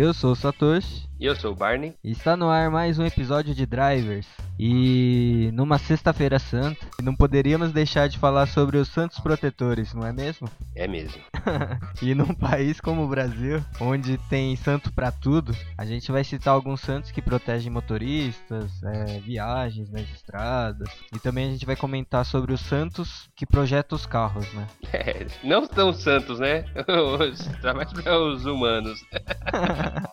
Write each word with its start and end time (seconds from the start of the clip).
Eu 0.00 0.14
sou 0.14 0.30
o 0.30 0.36
Satoshi. 0.36 1.08
E 1.18 1.26
eu 1.26 1.34
sou 1.34 1.50
o 1.50 1.56
Barney. 1.56 1.92
E 2.04 2.12
está 2.12 2.36
no 2.36 2.48
ar 2.48 2.70
mais 2.70 3.00
um 3.00 3.04
episódio 3.04 3.52
de 3.52 3.66
Drivers. 3.66 4.28
E 4.56 5.50
numa 5.52 5.76
sexta-feira 5.76 6.38
santa, 6.38 6.86
não 7.02 7.16
poderíamos 7.16 7.72
deixar 7.72 8.08
de 8.08 8.16
falar 8.16 8.46
sobre 8.46 8.76
os 8.76 8.86
santos 8.86 9.18
protetores, 9.18 9.92
não 9.92 10.06
é 10.06 10.12
mesmo? 10.12 10.48
É 10.76 10.86
mesmo. 10.86 11.20
e 12.02 12.14
num 12.14 12.34
país 12.34 12.80
como 12.80 13.04
o 13.04 13.08
Brasil, 13.08 13.62
onde 13.80 14.18
tem 14.28 14.54
santo 14.56 14.92
para 14.92 15.10
tudo, 15.10 15.54
a 15.76 15.84
gente 15.84 16.10
vai 16.10 16.24
citar 16.24 16.54
alguns 16.54 16.80
santos 16.80 17.10
que 17.10 17.22
protegem 17.22 17.70
motoristas, 17.70 18.82
é, 18.82 19.20
viagens 19.20 19.90
nas 19.90 20.08
estradas. 20.10 20.88
E 21.14 21.18
também 21.18 21.48
a 21.48 21.50
gente 21.50 21.66
vai 21.66 21.76
comentar 21.76 22.24
sobre 22.24 22.52
os 22.52 22.60
santos 22.60 23.28
que 23.36 23.46
projetam 23.46 23.96
os 23.96 24.06
carros, 24.06 24.52
né? 24.54 24.66
É, 24.98 25.26
não 25.44 25.66
tão 25.66 25.92
santos, 25.92 26.38
né? 26.40 26.64
Tá 27.62 27.74
mais 27.74 27.92
para 27.92 28.18
os 28.18 28.44
humanos. 28.46 28.98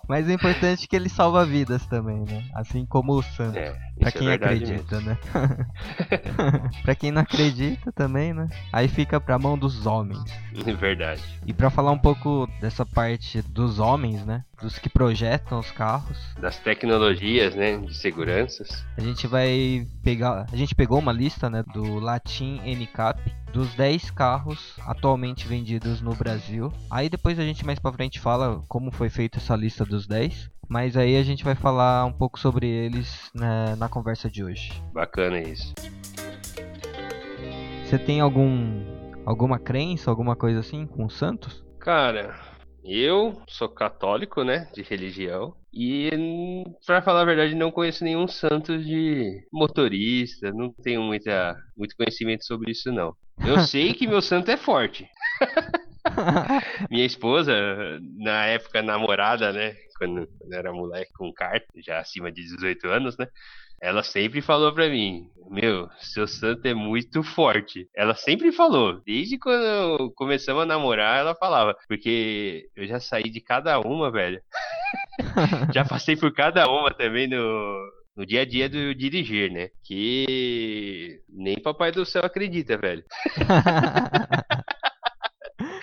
Mas 0.08 0.30
é 0.30 0.34
importante 0.34 0.88
que 0.88 0.96
ele 0.96 1.10
salva 1.10 1.46
vidas 1.46 1.86
também, 1.88 2.24
né? 2.26 2.44
Assim 2.54 2.86
como 2.86 3.14
o 3.14 3.24
santo. 3.24 3.58
É, 3.58 3.76
Pra 4.00 4.10
isso 4.10 4.18
quem 4.18 4.30
é 4.30 4.34
acredita, 4.34 4.96
mesmo. 5.02 5.10
né? 5.10 5.18
pra 6.84 6.96
quem 6.96 7.12
não 7.12 7.22
acredita 7.22 7.92
também, 7.92 8.34
né? 8.34 8.48
Aí 8.72 8.88
fica 8.88 9.20
pra 9.20 9.40
mão 9.40 9.58
dos 9.58 9.86
homens. 9.86 10.20
Verdade. 10.80 11.22
E 11.46 11.54
pra 11.54 11.70
falar 11.70 11.92
um 11.92 11.98
pouco 11.98 12.48
dessa 12.60 12.86
parte 12.86 13.42
dos 13.42 13.80
homens, 13.80 14.26
né? 14.26 14.44
Dos 14.62 14.80
que 14.80 14.90
projetam 14.90 15.60
os 15.60 15.70
carros, 15.72 16.18
Das 16.40 16.58
tecnologias, 16.58 17.56
né? 17.56 17.78
De 17.78 17.94
seguranças. 17.94 18.86
a 18.98 19.02
gente 19.02 19.28
vai 19.28 19.86
pegar. 20.02 20.46
A 20.52 20.56
gente 20.56 20.74
pegou 20.74 20.98
uma 21.00 21.12
lista, 21.12 21.50
né? 21.50 21.64
Do 21.74 22.00
Latin 22.00 22.62
NCAP. 22.66 23.20
Dos 23.52 23.74
10 23.76 24.12
carros 24.12 24.76
atualmente 24.86 25.48
vendidos 25.48 26.02
no 26.02 26.14
Brasil. 26.14 26.74
Aí 26.92 27.08
depois 27.10 27.40
a 27.40 27.44
gente 27.44 27.66
mais 27.66 27.80
pra 27.80 27.94
frente 27.94 28.20
fala 28.20 28.62
como 28.68 28.92
foi 28.92 29.08
feita 29.10 29.38
essa 29.38 29.56
lista 29.56 29.86
dos 29.86 30.06
10. 30.08 30.50
Mas 30.68 30.98
aí 30.98 31.18
a 31.18 31.24
gente 31.24 31.44
vai 31.44 31.56
falar 31.56 32.06
um 32.06 32.14
pouco 32.14 32.40
sobre 32.40 32.68
eles 32.68 33.32
né, 33.34 33.76
na 33.78 33.88
conversa 33.90 34.30
de 34.30 34.44
hoje. 34.44 34.72
Bacana 34.94 35.40
isso. 35.40 35.74
Você 37.84 38.00
tem 38.00 38.20
algum 38.20 38.84
alguma 39.26 39.60
crença, 39.60 40.10
alguma 40.10 40.36
coisa 40.36 40.60
assim 40.60 40.86
com 40.86 41.06
os 41.06 41.18
santos? 41.18 41.64
Cara, 41.80 42.36
eu 42.84 43.42
sou 43.48 43.68
católico, 43.68 44.44
né? 44.44 44.70
De 44.74 44.84
religião. 44.84 45.56
E, 45.74 46.10
pra 46.86 47.02
falar 47.02 47.22
a 47.22 47.26
verdade, 47.26 47.56
não 47.56 47.72
conheço 47.72 48.04
nenhum 48.04 48.28
santo 48.28 48.78
de 48.78 49.46
motorista. 49.52 50.52
Não 50.52 50.72
tenho 50.72 51.02
muita, 51.02 51.56
muito 51.76 51.96
conhecimento 51.96 52.46
sobre 52.46 52.72
isso, 52.72 52.92
não. 52.92 53.16
Eu 53.46 53.60
sei 53.66 53.94
que 53.94 54.08
meu 54.08 54.22
santo 54.22 54.52
é 54.52 54.58
forte. 54.58 55.08
Minha 56.90 57.06
esposa, 57.06 57.54
na 58.18 58.46
época 58.46 58.84
namorada, 58.84 59.52
né? 59.52 59.76
Quando 59.98 60.20
eu 60.20 60.58
era 60.58 60.74
moleque 60.74 61.12
com 61.14 61.34
carta, 61.34 61.68
já 61.78 62.00
acima 62.00 62.32
de 62.32 62.42
18 62.44 62.88
anos, 62.88 63.18
né? 63.18 63.28
Ela 63.82 64.04
sempre 64.04 64.42
falou 64.42 64.74
pra 64.74 64.90
mim: 64.90 65.30
Meu, 65.50 65.90
seu 66.00 66.28
santo 66.28 66.66
é 66.68 66.74
muito 66.74 67.22
forte. 67.24 67.88
Ela 67.96 68.16
sempre 68.16 68.52
falou, 68.52 69.02
desde 69.06 69.38
quando 69.38 70.12
começamos 70.16 70.64
a 70.64 70.66
namorar, 70.66 71.20
ela 71.20 71.36
falava, 71.36 71.76
porque 71.88 72.68
eu 72.76 72.88
já 72.88 73.00
saí 73.00 73.30
de 73.30 73.42
cada 73.42 73.80
uma, 73.80 74.12
velho. 74.12 74.42
já 75.74 75.86
passei 75.86 76.16
por 76.16 76.34
cada 76.34 76.68
uma 76.70 76.92
também 76.92 77.28
no, 77.28 77.92
no 78.16 78.26
dia 78.26 78.42
a 78.42 78.46
dia 78.46 78.70
do 78.70 78.96
dirigir, 78.96 79.52
né? 79.52 79.70
Que 79.84 81.22
nem 81.30 81.62
Papai 81.62 81.92
do 81.92 82.06
Céu 82.06 82.24
acredita, 82.24 82.78
velho. 82.78 83.04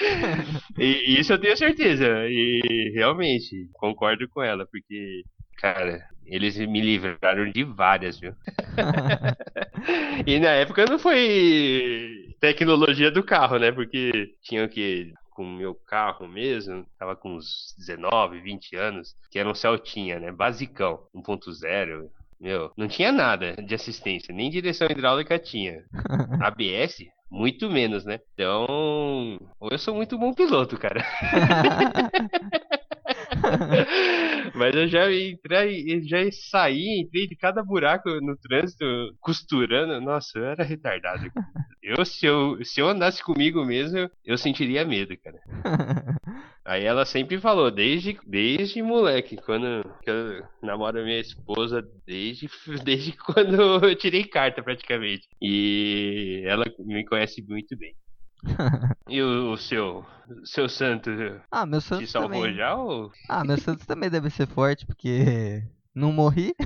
E 0.78 1.20
isso 1.20 1.32
eu 1.32 1.40
tenho 1.40 1.56
certeza. 1.56 2.06
E 2.28 2.92
realmente, 2.94 3.68
concordo 3.74 4.28
com 4.28 4.42
ela, 4.42 4.66
porque, 4.66 5.22
cara, 5.58 6.04
eles 6.26 6.56
me 6.58 6.80
livraram 6.80 7.50
de 7.50 7.64
várias, 7.64 8.18
viu? 8.18 8.34
e 10.26 10.38
na 10.38 10.50
época 10.50 10.86
não 10.86 10.98
foi 10.98 12.34
tecnologia 12.40 13.10
do 13.10 13.22
carro, 13.22 13.58
né? 13.58 13.70
Porque 13.72 14.34
tinha 14.42 14.64
o 14.64 14.68
que. 14.68 15.12
Com 15.34 15.44
o 15.44 15.56
meu 15.56 15.74
carro 15.74 16.28
mesmo, 16.28 16.84
tava 16.98 17.16
com 17.16 17.36
uns 17.36 17.74
19, 17.78 18.38
20 18.42 18.76
anos, 18.76 19.14
que 19.30 19.38
era 19.38 19.48
um 19.48 19.54
Celtinha, 19.54 20.20
né? 20.20 20.30
Basicão, 20.30 21.06
1.0. 21.14 22.10
Meu, 22.38 22.70
não 22.76 22.86
tinha 22.86 23.10
nada 23.10 23.54
de 23.56 23.74
assistência, 23.74 24.34
nem 24.34 24.50
direção 24.50 24.88
hidráulica 24.90 25.38
tinha. 25.38 25.84
ABS, 26.42 27.06
muito 27.32 27.70
menos, 27.70 28.04
né? 28.04 28.20
Então, 28.34 29.40
eu 29.70 29.78
sou 29.78 29.94
muito 29.94 30.18
bom 30.18 30.34
piloto, 30.34 30.78
cara. 30.78 31.02
Mas 34.54 34.74
eu 34.74 34.86
já 34.86 35.10
entrei, 35.10 36.06
já 36.06 36.18
saí, 36.50 37.00
entrei 37.00 37.26
de 37.26 37.34
cada 37.34 37.62
buraco 37.62 38.10
no 38.20 38.36
trânsito, 38.36 38.84
costurando. 39.18 39.98
Nossa, 40.00 40.38
eu 40.38 40.44
era 40.44 40.62
retardado. 40.62 41.30
Eu 41.84 42.04
se, 42.04 42.24
eu, 42.24 42.64
se 42.64 42.80
eu 42.80 42.88
andasse 42.88 43.20
comigo 43.24 43.64
mesmo, 43.64 44.08
eu 44.24 44.38
sentiria 44.38 44.84
medo, 44.84 45.16
cara. 45.18 45.40
Aí 46.64 46.84
ela 46.84 47.04
sempre 47.04 47.40
falou, 47.40 47.72
desde, 47.72 48.16
desde 48.24 48.80
moleque, 48.82 49.36
quando 49.36 49.82
eu 50.06 50.44
namoro 50.62 51.02
minha 51.02 51.18
esposa, 51.18 51.84
desde, 52.06 52.48
desde 52.84 53.16
quando 53.16 53.84
eu 53.84 53.96
tirei 53.96 54.22
carta 54.24 54.62
praticamente. 54.62 55.26
E 55.40 56.42
ela 56.44 56.64
me 56.78 57.04
conhece 57.04 57.42
muito 57.42 57.76
bem. 57.76 57.94
E 59.08 59.20
o, 59.20 59.50
o 59.52 59.58
seu, 59.58 60.06
seu 60.44 60.68
santo 60.68 61.10
ah, 61.50 61.66
meu 61.66 61.80
te 61.80 61.86
santo 61.86 62.06
salvou 62.06 62.42
também. 62.42 62.54
já 62.54 62.76
ou 62.76 63.10
Ah, 63.28 63.44
meu 63.44 63.58
santo 63.58 63.84
também 63.84 64.08
deve 64.08 64.30
ser 64.30 64.46
forte 64.46 64.86
porque 64.86 65.64
não 65.94 66.12
morri. 66.12 66.54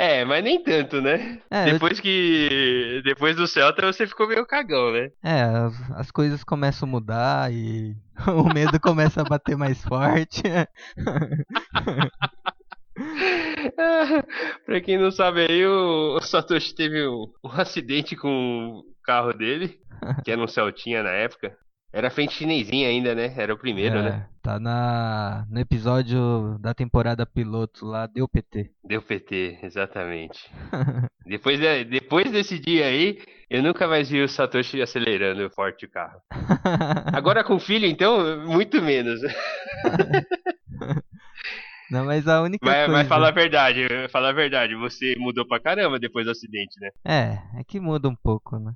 É, 0.00 0.24
mas 0.24 0.42
nem 0.42 0.62
tanto, 0.62 1.02
né? 1.02 1.42
É, 1.50 1.68
eu- 1.68 1.74
depois 1.74 2.00
que. 2.00 3.02
Depois 3.04 3.36
do 3.36 3.46
Celta 3.46 3.92
você 3.92 4.06
ficou 4.06 4.26
meio 4.26 4.46
cagão, 4.46 4.90
né? 4.90 5.10
É, 5.22 5.42
as, 5.42 5.90
as 5.90 6.10
coisas 6.10 6.42
começam 6.42 6.88
a 6.88 6.90
mudar 6.90 7.52
e 7.52 7.94
o 8.26 8.44
medo 8.44 8.80
começa 8.80 9.20
a 9.20 9.24
bater 9.24 9.58
mais 9.58 9.84
forte. 9.84 10.42
pra 14.64 14.80
quem 14.80 14.96
não 14.96 15.10
sabe 15.10 15.42
aí, 15.42 15.66
o, 15.66 16.16
o 16.16 16.20
Satoshi 16.22 16.74
teve 16.74 17.06
um, 17.06 17.26
um 17.44 17.50
acidente 17.52 18.16
com 18.16 18.78
o 18.78 18.84
carro 19.04 19.34
dele, 19.34 19.78
que 20.24 20.30
era 20.30 20.40
um 20.40 20.48
Celtinha 20.48 21.02
na 21.02 21.10
época. 21.10 21.54
Era 21.92 22.08
frente 22.10 22.34
chinesinha 22.34 22.88
ainda, 22.88 23.14
né? 23.16 23.34
Era 23.36 23.52
o 23.52 23.58
primeiro, 23.58 23.98
É, 23.98 24.02
né? 24.02 24.26
Tá 24.42 24.60
na, 24.60 25.44
no 25.50 25.58
episódio 25.58 26.56
da 26.60 26.72
temporada 26.72 27.26
piloto 27.26 27.84
lá, 27.84 28.06
deu 28.06 28.28
PT. 28.28 28.70
Deu 28.84 29.02
PT, 29.02 29.58
exatamente. 29.62 30.48
depois, 31.26 31.58
de- 31.58 31.84
depois 31.84 32.30
desse 32.30 32.58
dia 32.60 32.86
aí, 32.86 33.18
eu 33.50 33.60
nunca 33.62 33.88
mais 33.88 34.08
vi 34.08 34.22
o 34.22 34.28
Satoshi 34.28 34.80
acelerando 34.80 35.50
forte 35.50 35.84
o 35.84 35.90
carro. 35.90 36.20
Agora 37.12 37.42
com 37.42 37.58
filho, 37.58 37.86
então, 37.86 38.46
muito 38.46 38.80
menos. 38.80 39.20
Não, 41.90 42.04
mas 42.04 42.28
a 42.28 42.40
única 42.40 42.64
Mas, 42.64 42.84
coisa. 42.84 42.92
mas 42.92 43.08
fala 43.08 43.28
a 43.28 43.32
verdade, 43.32 43.80
fala 44.12 44.28
a 44.28 44.32
verdade, 44.32 44.76
você 44.76 45.16
mudou 45.18 45.44
pra 45.44 45.58
caramba 45.58 45.98
depois 45.98 46.24
do 46.24 46.30
acidente, 46.30 46.78
né? 46.80 46.90
É, 47.04 47.38
é 47.60 47.64
que 47.64 47.80
muda 47.80 48.08
um 48.08 48.14
pouco, 48.14 48.60
né? 48.60 48.72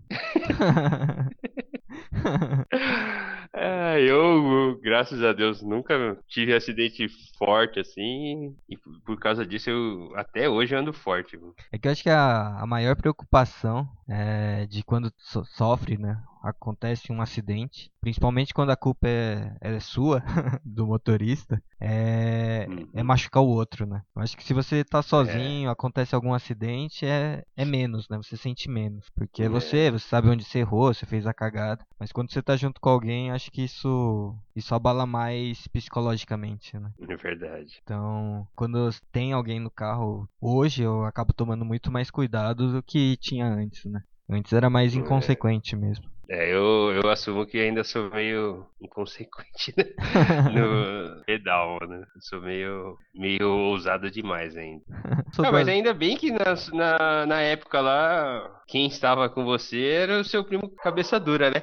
Ah, 3.56 3.98
eu, 4.00 4.78
graças 4.82 5.22
a 5.22 5.32
Deus, 5.32 5.62
nunca 5.62 6.19
tive 6.28 6.52
acidente 6.54 7.06
forte 7.38 7.78
assim, 7.78 8.54
e 8.69 8.76
por- 8.76 9.19
causa 9.20 9.47
disso 9.47 9.70
eu 9.70 10.12
até 10.16 10.48
hoje 10.48 10.75
ando 10.75 10.92
forte. 10.92 11.38
É 11.70 11.78
que 11.78 11.86
eu 11.86 11.92
acho 11.92 12.02
que 12.02 12.10
a, 12.10 12.58
a 12.60 12.66
maior 12.66 12.97
preocupação 12.97 13.88
é 14.08 14.66
de 14.66 14.82
quando 14.82 15.12
so- 15.19 15.44
sofre, 15.44 15.97
né? 15.97 16.20
Acontece 16.44 17.10
um 17.10 17.22
acidente, 17.22 17.91
principalmente 18.00 18.52
quando 18.52 18.69
a 18.70 18.76
culpa 18.76 19.08
é, 19.08 19.56
é 19.62 19.81
sua, 19.81 20.23
do 20.64 20.87
motorista, 20.87 21.62
é, 21.81 22.67
Uhum. 22.69 22.88
é 22.94 23.02
machucar 23.02 23.43
o 23.43 23.46
outro, 23.49 23.87
né? 23.87 24.02
Eu 24.14 24.23
acho 24.23 24.37
que 24.37 24.44
se 24.44 24.52
você 24.52 24.85
tá 24.85 25.00
sozinho, 25.02 25.70
acontece 25.70 26.14
algum 26.14 26.35
acidente, 26.35 27.06
é, 27.06 27.43
é 27.56 27.64
menos, 27.64 28.08
né? 28.11 28.19
Você 28.19 28.37
sente 28.37 28.69
menos. 28.70 29.06
Porque 29.14 29.43
é 29.43 29.46
É. 29.46 29.49
você, 29.49 29.91
você 29.91 30.06
sabe 30.06 30.29
onde 30.29 30.44
você 30.44 30.58
errou, 30.58 30.93
você 30.93 31.06
fez 31.06 31.26
a 31.26 31.32
cagada. 31.32 31.85
Mas 31.99 32.12
quando 32.12 32.31
você 32.31 32.43
tá 32.43 32.56
junto 32.56 32.81
com 32.81 32.91
alguém, 32.91 33.31
acho 33.31 33.50
que 33.50 33.62
isso, 33.64 34.37
isso 34.55 34.75
abala 34.75 35.06
mais 35.06 35.67
psicologicamente, 35.69 36.79
né? 36.79 36.91
É 37.08 37.17
verdade. 37.17 37.81
Então, 37.82 38.46
quando 38.55 38.91
tem 39.11 39.32
alguém 39.32 39.58
no 39.61 39.70
carro, 39.70 40.29
hoje 40.41 40.82
eu 40.82 41.05
acabo 41.06 41.32
tomando 41.32 41.64
muito 41.64 41.91
mais 41.91 42.11
cuidado 42.11 42.70
do 42.73 42.82
que 42.82 43.17
tinha 43.17 43.46
antes, 43.46 43.85
né? 43.91 44.02
Antes 44.29 44.52
era 44.52 44.69
mais 44.70 44.94
É. 44.94 44.99
inconsequente 44.99 45.75
mesmo. 45.76 46.05
É, 46.29 46.55
eu, 46.55 46.93
eu 46.93 47.11
assumo 47.11 47.47
que 47.47 47.59
ainda 47.59 47.85
sou 47.85 48.11
meio 48.11 48.67
inconsequente 48.81 49.75
né? 49.76 49.85
no 50.53 51.23
pedal, 51.25 51.79
né? 51.87 52.05
Eu 52.15 52.21
sou 52.21 52.41
meio, 52.41 52.97
meio 53.15 53.49
ousado 53.49 54.11
demais 54.11 54.56
ainda. 54.56 54.82
Sou 55.35 55.44
Ah, 55.44 55.50
mas 55.53 55.67
ainda 55.67 55.93
bem 55.93 56.17
que 56.17 56.31
na, 56.31 56.55
na, 56.73 57.26
na 57.26 57.41
época 57.41 57.81
lá, 57.81 58.62
quem 58.69 58.87
estava 58.87 59.29
com 59.29 59.44
você 59.44 59.82
era 59.85 60.21
o 60.21 60.25
seu 60.25 60.44
primo 60.44 60.69
cabeça 60.76 61.19
dura, 61.19 61.50
né? 61.50 61.62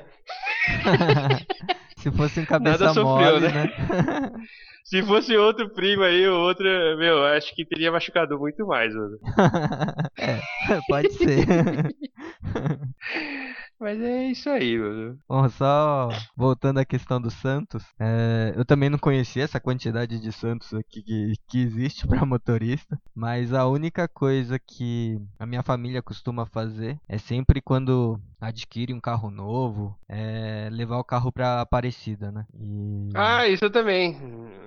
Se 1.98 2.12
fosse 2.12 2.40
um 2.42 2.46
cabeça 2.46 2.86
Nada 2.86 2.94
sofreu, 2.94 3.40
mole, 3.40 3.48
né? 3.48 3.64
né? 3.64 4.31
Se 4.84 5.02
fosse 5.04 5.38
outro 5.38 5.69
primo 5.69 6.04
aí, 6.04 6.28
o 6.28 6.38
outro, 6.40 6.66
meu, 6.98 7.24
acho 7.28 7.56
que 7.56 7.64
teria 7.64 7.92
machucado 7.92 8.38
muito 8.38 8.66
mais, 8.66 8.94
mano. 8.94 9.19
é, 10.18 10.42
pode 10.88 11.14
ser. 11.14 11.96
Mas 13.81 14.00
é 14.00 14.25
isso 14.25 14.48
aí, 14.48 14.78
mano. 14.78 15.18
Bom, 15.28 15.50
só 15.50 16.10
voltando 16.38 16.78
à 16.80 16.86
questão 16.86 17.19
do 17.19 17.31
Santos, 17.31 17.83
é, 18.00 18.54
eu 18.56 18.63
também 18.63 18.92
não 18.92 19.00
conhecia 19.00 19.44
essa 19.44 19.60
quantidade 19.60 20.19
de 20.19 20.31
Santos 20.31 20.72
aqui 20.72 21.01
que, 21.01 21.33
que 21.50 21.62
existe 21.63 22.06
para 22.07 22.24
motorista, 22.24 22.95
mas 23.16 23.56
a 23.56 23.66
única 23.66 24.07
coisa 24.07 24.60
que 24.60 25.19
a 25.39 25.48
minha 25.48 25.63
família 25.63 26.00
costuma 26.00 26.45
fazer 26.45 27.00
é 27.10 27.18
sempre 27.18 27.60
quando 27.60 28.22
adquire 28.39 28.94
um 28.94 29.00
carro 29.00 29.31
novo, 29.31 29.98
é 30.07 30.69
levar 30.72 30.98
o 31.00 31.04
carro 31.04 31.31
pra 31.31 31.62
Aparecida, 31.62 32.31
né? 32.31 32.45
E... 32.54 33.10
Ah, 33.16 33.48
isso 33.48 33.68
também. 33.72 34.16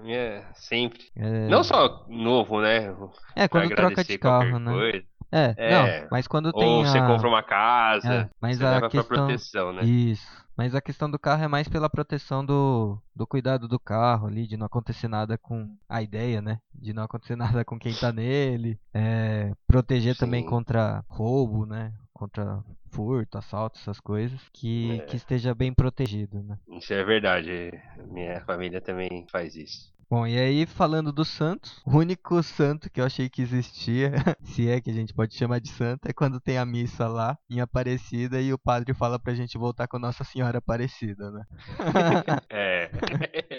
É, 0.06 0.44
sempre. 0.54 1.04
É... 1.16 1.48
Não 1.48 1.62
só 1.62 2.04
novo, 2.08 2.60
né? 2.60 2.94
É, 3.36 3.46
quando 3.46 3.74
troca 3.74 4.02
de 4.02 4.18
carro, 4.18 4.58
né? 4.58 4.72
Coisa. 4.72 5.13
É, 5.34 5.52
é, 5.58 6.00
não, 6.00 6.08
mas 6.12 6.28
quando 6.28 6.52
tem. 6.52 6.62
Ou 6.62 6.86
você 6.86 6.96
a... 6.96 7.06
compra 7.08 7.28
uma 7.28 7.42
casa, 7.42 8.30
é, 8.40 8.52
você 8.52 8.62
leva 8.62 8.88
questão... 8.88 9.04
pra 9.04 9.16
proteção, 9.26 9.72
né? 9.72 9.82
Isso. 9.82 10.44
Mas 10.56 10.72
a 10.76 10.80
questão 10.80 11.10
do 11.10 11.18
carro 11.18 11.42
é 11.42 11.48
mais 11.48 11.66
pela 11.66 11.90
proteção 11.90 12.46
do, 12.46 12.96
do 13.16 13.26
cuidado 13.26 13.66
do 13.66 13.80
carro 13.80 14.28
ali, 14.28 14.46
de 14.46 14.56
não 14.56 14.66
acontecer 14.66 15.08
nada 15.08 15.36
com 15.36 15.76
a 15.88 16.00
ideia, 16.00 16.40
né? 16.40 16.60
De 16.72 16.92
não 16.92 17.02
acontecer 17.02 17.34
nada 17.36 17.64
com 17.64 17.76
quem 17.76 17.92
tá 17.92 18.12
nele. 18.12 18.78
É, 18.92 19.52
proteger 19.66 20.14
Sim. 20.14 20.20
também 20.20 20.46
contra 20.46 21.04
roubo, 21.08 21.66
né? 21.66 21.92
Contra 22.12 22.62
furto, 22.92 23.36
assalto, 23.36 23.80
essas 23.80 23.98
coisas. 23.98 24.40
Que, 24.52 25.00
é. 25.00 25.04
que 25.06 25.16
esteja 25.16 25.52
bem 25.52 25.74
protegido, 25.74 26.40
né? 26.44 26.56
Isso 26.68 26.94
é 26.94 27.02
verdade. 27.02 27.72
Minha 28.06 28.40
família 28.42 28.80
também 28.80 29.26
faz 29.32 29.56
isso. 29.56 29.92
Bom, 30.08 30.26
e 30.26 30.38
aí 30.38 30.66
falando 30.66 31.12
do 31.12 31.24
Santos, 31.24 31.80
o 31.84 31.96
único 31.98 32.42
santo 32.42 32.90
que 32.90 33.00
eu 33.00 33.04
achei 33.04 33.28
que 33.28 33.42
existia, 33.42 34.12
se 34.42 34.68
é 34.68 34.80
que 34.80 34.90
a 34.90 34.94
gente 34.94 35.14
pode 35.14 35.34
chamar 35.34 35.60
de 35.60 35.68
santo, 35.68 36.06
é 36.06 36.12
quando 36.12 36.40
tem 36.40 36.58
a 36.58 36.64
missa 36.64 37.06
lá 37.08 37.38
em 37.48 37.60
Aparecida 37.60 38.40
e 38.40 38.52
o 38.52 38.58
padre 38.58 38.92
fala 38.94 39.18
pra 39.18 39.34
gente 39.34 39.58
voltar 39.58 39.88
com 39.88 39.98
Nossa 39.98 40.24
Senhora 40.24 40.58
Aparecida, 40.58 41.30
né? 41.30 41.44
é. 42.50 42.90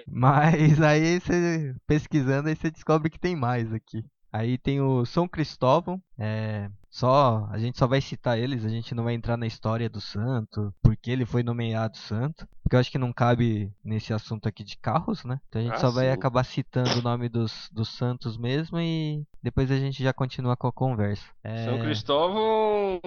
Mas 0.08 0.82
aí 0.82 1.20
você 1.20 1.76
pesquisando 1.88 2.50
aí 2.50 2.56
você 2.56 2.70
descobre 2.72 3.10
que 3.10 3.20
tem 3.20 3.36
mais 3.36 3.74
aqui. 3.74 4.04
Aí 4.32 4.58
tem 4.58 4.82
o 4.82 5.06
São 5.06 5.30
Cristóvão, 5.30 6.02
é, 6.18 6.70
só 6.90 7.48
a 7.52 7.58
gente 7.58 7.78
só 7.78 7.88
vai 7.88 8.02
citar 8.02 8.38
eles, 8.38 8.66
a 8.66 8.70
gente 8.70 8.94
não 8.94 9.06
vai 9.06 9.14
entrar 9.14 9.38
na 9.38 9.48
história 9.48 9.90
do 9.90 10.02
santo, 10.02 10.74
porque 10.84 11.10
ele 11.10 11.26
foi 11.26 11.42
nomeado 11.42 11.96
santo, 11.96 12.46
porque 12.66 12.76
eu 12.76 12.80
acho 12.80 12.92
que 12.92 12.98
não 12.98 13.14
cabe 13.14 13.72
nesse 13.84 14.12
assunto 14.12 14.48
aqui 14.48 14.64
de 14.64 14.76
carros, 14.76 15.24
né? 15.24 15.40
Então 15.48 15.62
a 15.62 15.66
gente 15.66 15.76
ah, 15.76 15.80
só 15.80 15.92
vai 15.92 16.10
acabar 16.10 16.44
citando 16.44 16.98
o 16.98 17.02
nome 17.04 17.30
dos, 17.30 17.70
dos 17.72 17.90
santos 17.90 18.40
mesmo 18.40 18.80
e 18.80 19.24
depois 19.44 19.70
a 19.70 19.78
gente 19.78 20.04
já 20.04 20.12
continua 20.12 20.58
com 20.58 20.66
a 20.66 20.74
conversa. 20.74 21.24
É... 21.44 21.66
São 21.66 21.80
Cristóvão 21.80 23.00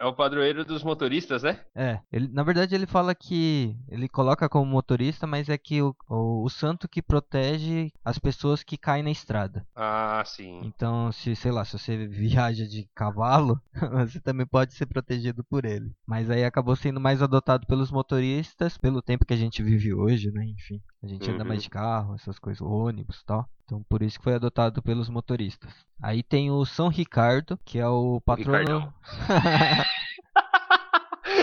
é 0.00 0.04
o 0.04 0.12
padroeiro 0.12 0.64
dos 0.64 0.82
motoristas, 0.82 1.44
né? 1.44 1.60
É, 1.76 2.00
ele, 2.10 2.26
na 2.32 2.42
verdade 2.42 2.74
ele 2.74 2.86
fala 2.86 3.14
que 3.14 3.76
ele 3.88 4.08
coloca 4.08 4.48
como 4.48 4.66
motorista, 4.66 5.28
mas 5.28 5.48
é 5.48 5.56
que 5.56 5.80
o, 5.80 5.94
o, 6.10 6.42
o 6.44 6.50
santo 6.50 6.88
que 6.88 7.00
protege 7.00 7.92
as 8.04 8.18
pessoas 8.18 8.64
que 8.64 8.76
caem 8.76 9.04
na 9.04 9.12
estrada. 9.12 9.64
Ah, 9.76 10.24
sim. 10.26 10.60
Então, 10.64 11.12
se 11.12 11.36
sei 11.36 11.52
lá, 11.52 11.64
se 11.64 11.78
você 11.78 12.08
viaja 12.08 12.66
de 12.66 12.88
cavalo, 12.92 13.62
você 14.04 14.18
também 14.18 14.44
pode 14.44 14.74
ser 14.74 14.86
protegido 14.86 15.44
por 15.44 15.64
ele. 15.64 15.92
Mas 16.04 16.28
aí 16.28 16.44
acabou 16.44 16.74
sendo 16.74 16.98
mais 16.98 17.22
adotado 17.22 17.64
pelos 17.68 17.92
motoristas, 17.92 18.76
pelo 18.88 19.02
tempo 19.02 19.26
que 19.26 19.34
a 19.34 19.36
gente 19.36 19.62
vive 19.62 19.92
hoje, 19.92 20.30
né? 20.32 20.46
Enfim, 20.46 20.80
a 21.02 21.06
gente 21.06 21.28
uhum. 21.28 21.34
anda 21.34 21.44
mais 21.44 21.62
de 21.62 21.68
carro, 21.68 22.14
essas 22.14 22.38
coisas, 22.38 22.62
ônibus 22.62 23.20
e 23.20 23.24
tal. 23.26 23.46
Então 23.66 23.84
por 23.86 24.02
isso 24.02 24.16
que 24.16 24.24
foi 24.24 24.34
adotado 24.34 24.82
pelos 24.82 25.10
motoristas. 25.10 25.70
Aí 26.02 26.22
tem 26.22 26.50
o 26.50 26.64
São 26.64 26.88
Ricardo, 26.88 27.58
que 27.66 27.78
é 27.78 27.86
o 27.86 28.18
patrono. 28.24 28.92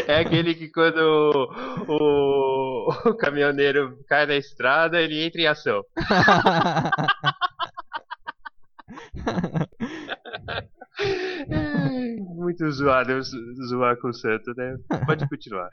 É 0.08 0.20
aquele 0.20 0.54
que 0.54 0.68
quando 0.68 1.50
o, 1.88 3.10
o, 3.10 3.16
caminhoneiro 3.16 3.98
cai 4.08 4.28
na 4.28 4.36
estrada, 4.36 5.02
ele 5.02 5.24
entra 5.24 5.42
em 5.42 5.48
ação. 5.48 5.82
Muito 12.58 12.72
zoado 12.72 13.22
zoar 13.68 13.98
com 13.98 14.08
o 14.08 14.14
santo, 14.14 14.54
né? 14.56 14.78
Pode 15.06 15.28
continuar. 15.30 15.70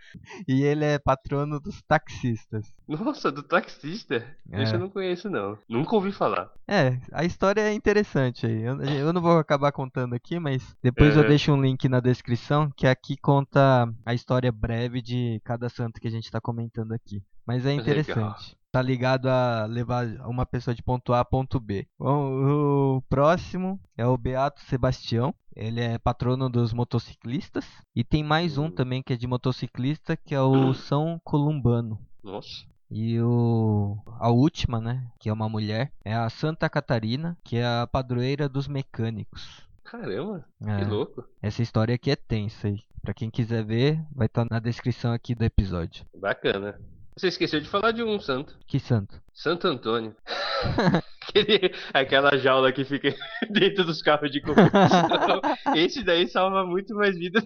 e 0.48 0.62
ele 0.62 0.84
é 0.84 0.98
patrono 0.98 1.60
dos 1.60 1.80
taxistas. 1.82 2.72
Nossa, 2.88 3.30
do 3.30 3.42
taxista? 3.42 4.26
É. 4.50 4.62
Esse 4.62 4.74
eu 4.74 4.80
não 4.80 4.88
conheço, 4.88 5.30
não. 5.30 5.56
Nunca 5.68 5.94
ouvi 5.94 6.10
falar. 6.10 6.50
É, 6.66 6.98
a 7.12 7.24
história 7.24 7.60
é 7.60 7.72
interessante 7.72 8.46
aí. 8.46 8.62
Eu, 8.62 8.80
eu 8.82 9.12
não 9.12 9.20
vou 9.20 9.38
acabar 9.38 9.70
contando 9.70 10.14
aqui, 10.14 10.38
mas 10.40 10.74
depois 10.82 11.16
é. 11.16 11.20
eu 11.20 11.28
deixo 11.28 11.52
um 11.52 11.60
link 11.60 11.88
na 11.88 12.00
descrição 12.00 12.70
que 12.76 12.86
aqui 12.86 13.16
conta 13.16 13.88
a 14.04 14.14
história 14.14 14.50
breve 14.50 15.00
de 15.00 15.40
cada 15.44 15.68
santo 15.68 16.00
que 16.00 16.08
a 16.08 16.10
gente 16.10 16.30
tá 16.30 16.40
comentando 16.40 16.92
aqui. 16.92 17.22
Mas 17.46 17.64
é 17.64 17.72
interessante. 17.72 18.18
Legal 18.18 18.61
tá 18.72 18.80
ligado 18.80 19.28
a 19.28 19.66
levar 19.66 20.06
uma 20.26 20.46
pessoa 20.46 20.74
de 20.74 20.82
ponto 20.82 21.12
A 21.12 21.20
a 21.20 21.24
ponto 21.24 21.60
B. 21.60 21.86
Bom, 21.98 22.96
o 22.96 23.02
próximo 23.02 23.78
é 23.96 24.06
o 24.06 24.16
Beato 24.16 24.60
Sebastião. 24.62 25.34
Ele 25.54 25.80
é 25.80 25.98
patrono 25.98 26.48
dos 26.48 26.72
motociclistas. 26.72 27.66
E 27.94 28.02
tem 28.02 28.24
mais 28.24 28.56
um 28.56 28.64
hum. 28.64 28.70
também 28.70 29.02
que 29.02 29.12
é 29.12 29.16
de 29.16 29.26
motociclista, 29.26 30.16
que 30.16 30.34
é 30.34 30.40
o 30.40 30.72
São 30.72 31.20
Columbano. 31.22 32.00
Nossa. 32.24 32.66
E 32.90 33.20
o 33.20 33.98
a 34.18 34.30
última, 34.30 34.80
né, 34.80 35.06
que 35.20 35.28
é 35.28 35.32
uma 35.32 35.48
mulher, 35.48 35.92
é 36.04 36.14
a 36.14 36.28
Santa 36.30 36.68
Catarina, 36.68 37.36
que 37.44 37.58
é 37.58 37.64
a 37.64 37.86
padroeira 37.86 38.48
dos 38.48 38.66
mecânicos. 38.66 39.66
Caramba, 39.84 40.46
é. 40.66 40.78
que 40.78 40.84
louco. 40.84 41.24
Essa 41.42 41.62
história 41.62 41.94
aqui 41.94 42.10
é 42.10 42.16
tensa 42.16 42.68
aí. 42.68 42.80
Pra 43.02 43.12
quem 43.12 43.28
quiser 43.28 43.64
ver, 43.64 44.02
vai 44.14 44.26
estar 44.26 44.46
tá 44.46 44.54
na 44.54 44.60
descrição 44.60 45.12
aqui 45.12 45.34
do 45.34 45.44
episódio. 45.44 46.06
Bacana. 46.16 46.78
Você 47.16 47.28
esqueceu 47.28 47.60
de 47.60 47.68
falar 47.68 47.92
de 47.92 48.02
um 48.02 48.18
santo. 48.18 48.56
Que 48.66 48.80
santo? 48.80 49.20
Santo 49.32 49.66
Antônio. 49.66 50.16
Aquele, 51.28 51.74
aquela 51.94 52.36
jaula 52.36 52.72
que 52.72 52.84
fica 52.84 53.14
dentro 53.50 53.84
dos 53.84 54.02
carros 54.02 54.30
de 54.30 54.40
competição. 54.40 55.40
Esse 55.74 56.02
daí 56.02 56.28
salva 56.28 56.66
muito 56.66 56.94
mais 56.94 57.16
vidas 57.16 57.44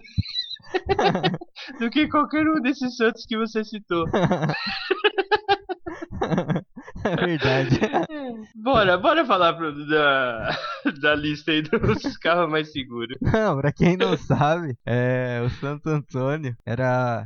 do 1.79 1.89
que 1.89 2.07
qualquer 2.07 2.45
um 2.47 2.59
desses 2.61 2.97
santos 2.97 3.25
que 3.25 3.37
você 3.37 3.63
citou. 3.63 4.05
É 7.03 7.15
verdade. 7.15 7.79
Bora, 8.55 8.97
bora 8.97 9.25
falar 9.25 9.53
pro, 9.53 9.87
da, 9.87 10.57
da 10.99 11.15
lista 11.15 11.51
aí 11.51 11.61
dos 11.61 12.17
carros 12.17 12.49
mais 12.49 12.71
seguros. 12.71 13.17
Não, 13.21 13.57
pra 13.57 13.71
quem 13.71 13.95
não 13.95 14.17
sabe, 14.17 14.75
é, 14.85 15.41
o 15.45 15.49
Santo 15.51 15.87
Antônio 15.87 16.55
era 16.65 17.25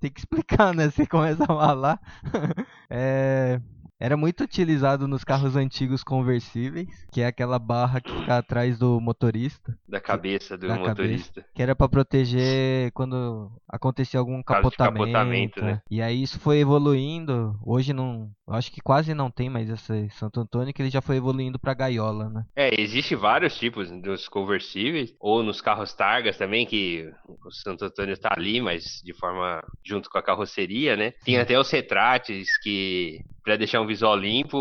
tem 0.00 0.10
que 0.10 0.20
explicar, 0.20 0.74
né? 0.74 0.88
Você 0.90 1.06
começa 1.06 1.44
a 1.44 1.46
falar. 1.46 2.00
é, 2.90 3.60
era 3.98 4.16
muito 4.16 4.44
utilizado 4.44 5.08
nos 5.08 5.24
carros 5.24 5.56
antigos 5.56 6.04
conversíveis, 6.04 6.88
que 7.10 7.22
é 7.22 7.26
aquela 7.26 7.58
barra 7.58 8.00
que 8.00 8.12
fica 8.12 8.38
atrás 8.38 8.78
do 8.78 9.00
motorista. 9.00 9.76
Da 9.88 10.00
cabeça 10.00 10.56
do 10.56 10.68
da 10.68 10.76
motorista. 10.76 11.40
Cabeça, 11.40 11.54
que 11.54 11.62
era 11.62 11.74
para 11.74 11.88
proteger 11.88 12.92
quando 12.92 13.50
acontecia 13.68 14.20
algum 14.20 14.42
capotamento. 14.42 14.98
capotamento 14.98 15.64
né? 15.64 15.80
E 15.90 16.02
aí 16.02 16.22
isso 16.22 16.38
foi 16.38 16.58
evoluindo. 16.58 17.58
Hoje 17.64 17.92
não. 17.92 18.30
Acho 18.48 18.70
que 18.70 18.80
quase 18.80 19.14
não 19.14 19.30
tem 19.30 19.50
mais 19.50 19.68
esse 19.68 20.08
Santo 20.10 20.40
Antônio, 20.40 20.72
que 20.72 20.80
ele 20.80 20.90
já 20.90 21.00
foi 21.00 21.16
evoluindo 21.16 21.58
para 21.58 21.74
gaiola, 21.74 22.28
né? 22.28 22.44
É, 22.54 22.80
existe 22.80 23.14
vários 23.16 23.58
tipos 23.58 23.90
dos 24.02 24.28
conversíveis, 24.28 25.12
ou 25.18 25.42
nos 25.42 25.60
carros 25.60 25.92
targas 25.94 26.36
também, 26.36 26.64
que 26.64 27.10
o 27.44 27.50
Santo 27.50 27.84
Antônio 27.84 28.16
tá 28.16 28.32
ali, 28.36 28.60
mas 28.60 29.02
de 29.02 29.12
forma 29.14 29.62
junto 29.84 30.08
com 30.08 30.18
a 30.18 30.22
carroceria, 30.22 30.96
né? 30.96 31.12
Tem 31.24 31.38
até 31.38 31.58
os 31.58 31.70
retrates 31.70 32.56
que 32.58 33.24
para 33.46 33.56
deixar 33.56 33.80
um 33.80 33.85
visual 33.86 34.16
limpo, 34.16 34.58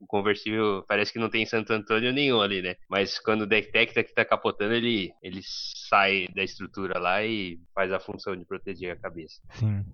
o 0.00 0.06
conversível 0.06 0.84
parece 0.88 1.12
que 1.12 1.18
não 1.18 1.28
tem 1.28 1.44
Santo 1.46 1.72
Antônio 1.72 2.12
nenhum 2.12 2.40
ali, 2.40 2.62
né? 2.62 2.76
Mas 2.88 3.18
quando 3.18 3.46
detecta 3.46 4.02
que 4.02 4.14
tá 4.14 4.24
capotando, 4.24 4.74
ele, 4.74 5.12
ele 5.22 5.40
sai 5.42 6.26
da 6.34 6.42
estrutura 6.42 6.98
lá 6.98 7.24
e 7.24 7.60
faz 7.74 7.92
a 7.92 8.00
função 8.00 8.36
de 8.36 8.44
proteger 8.44 8.92
a 8.92 8.96
cabeça. 8.96 9.40
Sim. 9.50 9.84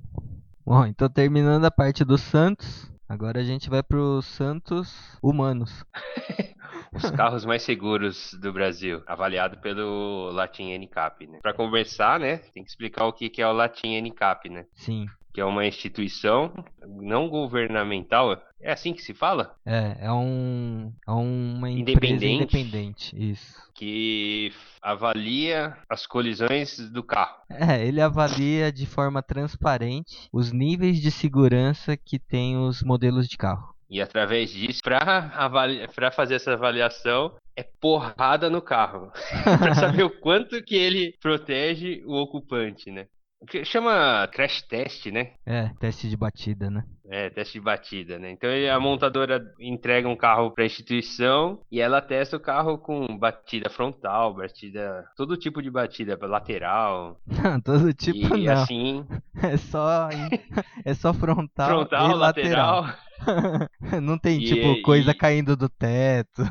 Bom, 0.65 0.87
então 0.87 1.09
terminando 1.09 1.65
a 1.65 1.71
parte 1.71 2.05
dos 2.05 2.21
santos, 2.21 2.91
agora 3.09 3.41
a 3.41 3.45
gente 3.45 3.69
vai 3.69 3.83
para 3.83 3.99
os 3.99 4.27
santos 4.27 5.19
humanos. 5.23 5.85
Os 6.95 7.11
carros 7.11 7.45
mais 7.47 7.63
seguros 7.63 8.35
do 8.35 8.53
Brasil, 8.53 9.03
avaliado 9.07 9.57
pelo 9.59 10.31
Latin 10.31 10.77
NCAP, 10.77 11.27
né? 11.27 11.39
Para 11.41 11.55
conversar, 11.55 12.21
né, 12.21 12.37
tem 12.53 12.63
que 12.63 12.69
explicar 12.69 13.07
o 13.07 13.13
que 13.15 13.31
que 13.31 13.41
é 13.41 13.49
o 13.49 13.53
Latin 13.53 13.99
NCAP, 13.99 14.51
né? 14.51 14.67
Sim. 14.75 15.07
Que 15.33 15.41
é 15.41 15.45
uma 15.45 15.67
instituição 15.67 16.53
não 16.87 17.29
governamental, 17.29 18.39
é 18.61 18.73
assim 18.73 18.93
que 18.93 19.03
se 19.03 19.13
fala? 19.13 19.57
É, 19.67 19.97
é 20.03 20.13
um 20.13 20.93
é 21.07 21.11
uma 21.11 21.69
empresa 21.69 21.91
Independente. 21.91 22.35
independente, 22.35 23.31
isso. 23.31 23.63
Que 23.75 24.53
avalia 24.81 25.77
as 25.89 26.07
colisões 26.07 26.79
do 26.91 27.03
carro. 27.03 27.39
É, 27.51 27.85
ele 27.85 28.01
avalia 28.01 28.71
de 28.71 28.87
forma 28.87 29.23
transparente 29.23 30.29
os 30.33 30.53
níveis 30.53 31.01
de 31.01 31.11
segurança 31.11 31.97
que 31.97 32.19
tem 32.19 32.57
os 32.57 32.83
modelos 32.83 33.27
de 33.27 33.37
carro. 33.37 33.75
E 33.91 34.01
através 34.01 34.51
disso, 34.51 34.81
para 34.83 36.11
fazer 36.13 36.37
essa 36.37 36.53
avaliação, 36.53 37.35
é 37.55 37.63
porrada 37.63 38.49
no 38.49 38.63
carro. 38.63 39.13
para 39.59 39.75
saber 39.75 40.05
o 40.05 40.21
quanto 40.21 40.63
que 40.63 40.75
ele 40.75 41.15
protege 41.21 42.03
o 42.07 42.15
ocupante, 42.15 42.91
né? 42.91 43.07
Que 43.49 43.65
Chama 43.65 44.29
crash 44.33 44.63
test, 44.63 45.07
né? 45.07 45.33
É, 45.45 45.71
teste 45.81 46.09
de 46.09 46.17
batida, 46.17 46.71
né? 46.71 46.85
É, 47.11 47.29
teste 47.29 47.55
de 47.55 47.61
batida, 47.61 48.19
né? 48.19 48.31
Então 48.31 48.49
a 48.73 48.79
montadora 48.81 49.43
entrega 49.59 50.09
um 50.09 50.17
carro 50.17 50.51
para 50.53 50.63
a 50.63 50.67
instituição 50.67 51.61
e 51.71 51.81
ela 51.81 52.01
testa 52.01 52.37
o 52.37 52.41
carro 52.41 52.79
com 52.79 53.07
batida 53.19 53.69
frontal, 53.69 54.33
batida, 54.35 55.05
todo 55.17 55.37
tipo 55.37 55.61
de 55.61 55.71
batida, 55.71 56.17
lateral. 56.23 57.21
Todo 57.65 57.93
tipo 57.93 58.37
e 58.37 58.45
não. 58.47 58.53
assim, 58.63 59.05
É 59.43 59.57
só 59.57 60.09
é 60.85 60.95
só 60.95 61.13
frontal, 61.13 61.69
frontal, 61.69 62.11
e 62.11 62.15
lateral. 62.15 62.83
lateral, 62.83 63.69
não 64.03 64.19
tem 64.19 64.39
E- 64.41 64.45
tipo 64.47 64.83
coisa 64.83 65.11
e- 65.11 65.15
caindo 65.15 65.57
do 65.57 65.69
teto, 65.69 66.43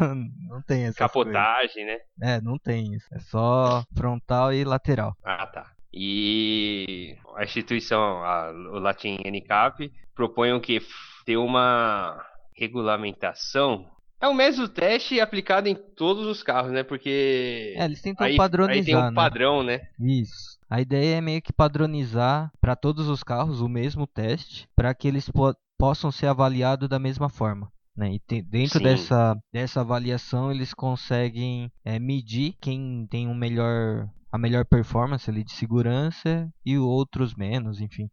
não 0.50 0.62
tem 0.62 0.83
essa 0.86 0.98
capotagem, 1.00 1.86
né? 1.86 1.98
É, 2.21 2.41
não 2.41 2.57
tem 2.57 2.93
isso. 2.93 3.07
É 3.13 3.19
só 3.19 3.83
frontal 3.95 4.53
e 4.53 4.63
lateral. 4.65 5.15
Ah, 5.24 5.48
tá. 5.48 5.71
E 5.93 7.15
a 7.36 7.43
instituição, 7.43 8.24
a, 8.24 8.51
o 8.51 8.79
Latin 8.79 9.17
NCAP, 9.25 9.91
propõe 10.15 10.60
que? 10.60 10.79
Ter 11.25 11.38
uma 11.38 12.19
regulamentação. 12.55 13.86
É 14.19 14.27
o 14.27 14.33
mesmo 14.33 14.67
teste 14.67 15.19
aplicado 15.19 15.67
em 15.67 15.75
todos 15.75 16.25
os 16.25 16.43
carros, 16.43 16.71
né? 16.71 16.83
Porque 16.83 17.75
É, 17.77 17.86
eles 17.86 18.01
tentam 18.01 18.25
aí, 18.25 18.36
padronizar, 18.38 18.77
aí 18.77 18.86
tem 18.86 18.95
um 18.95 19.13
né? 19.13 19.15
padrão, 19.15 19.63
né? 19.63 19.79
Isso. 20.00 20.60
A 20.69 20.81
ideia 20.81 21.17
é 21.17 21.21
meio 21.21 21.41
que 21.41 21.51
padronizar 21.53 22.51
para 22.62 22.75
todos 22.75 23.07
os 23.07 23.24
carros 23.24 23.62
o 23.62 23.67
mesmo 23.69 24.07
teste, 24.07 24.67
para 24.75 24.93
que 24.93 25.07
eles 25.07 25.29
po- 25.29 25.55
possam 25.77 26.12
ser 26.12 26.27
avaliados 26.27 26.88
da 26.89 27.00
mesma 27.00 27.29
forma. 27.29 27.71
Né? 27.95 28.13
E 28.13 28.19
te- 28.19 28.41
dentro 28.41 28.79
Sim. 28.79 28.83
dessa, 28.83 29.38
dessa 29.51 29.81
avaliação 29.81 30.51
eles 30.51 30.74
conseguem 30.74 31.71
é, 31.83 32.00
medir 32.00 32.55
quem 32.62 33.05
tem 33.10 33.27
um 33.27 33.36
melhor, 33.36 34.10
a 34.32 34.38
melhor 34.38 34.66
performance 34.66 35.30
ali 35.30 35.44
de 35.44 35.52
segurança 35.52 36.52
e 36.66 36.78
outros 36.78 37.36
menos, 37.36 37.82
enfim. 37.82 38.10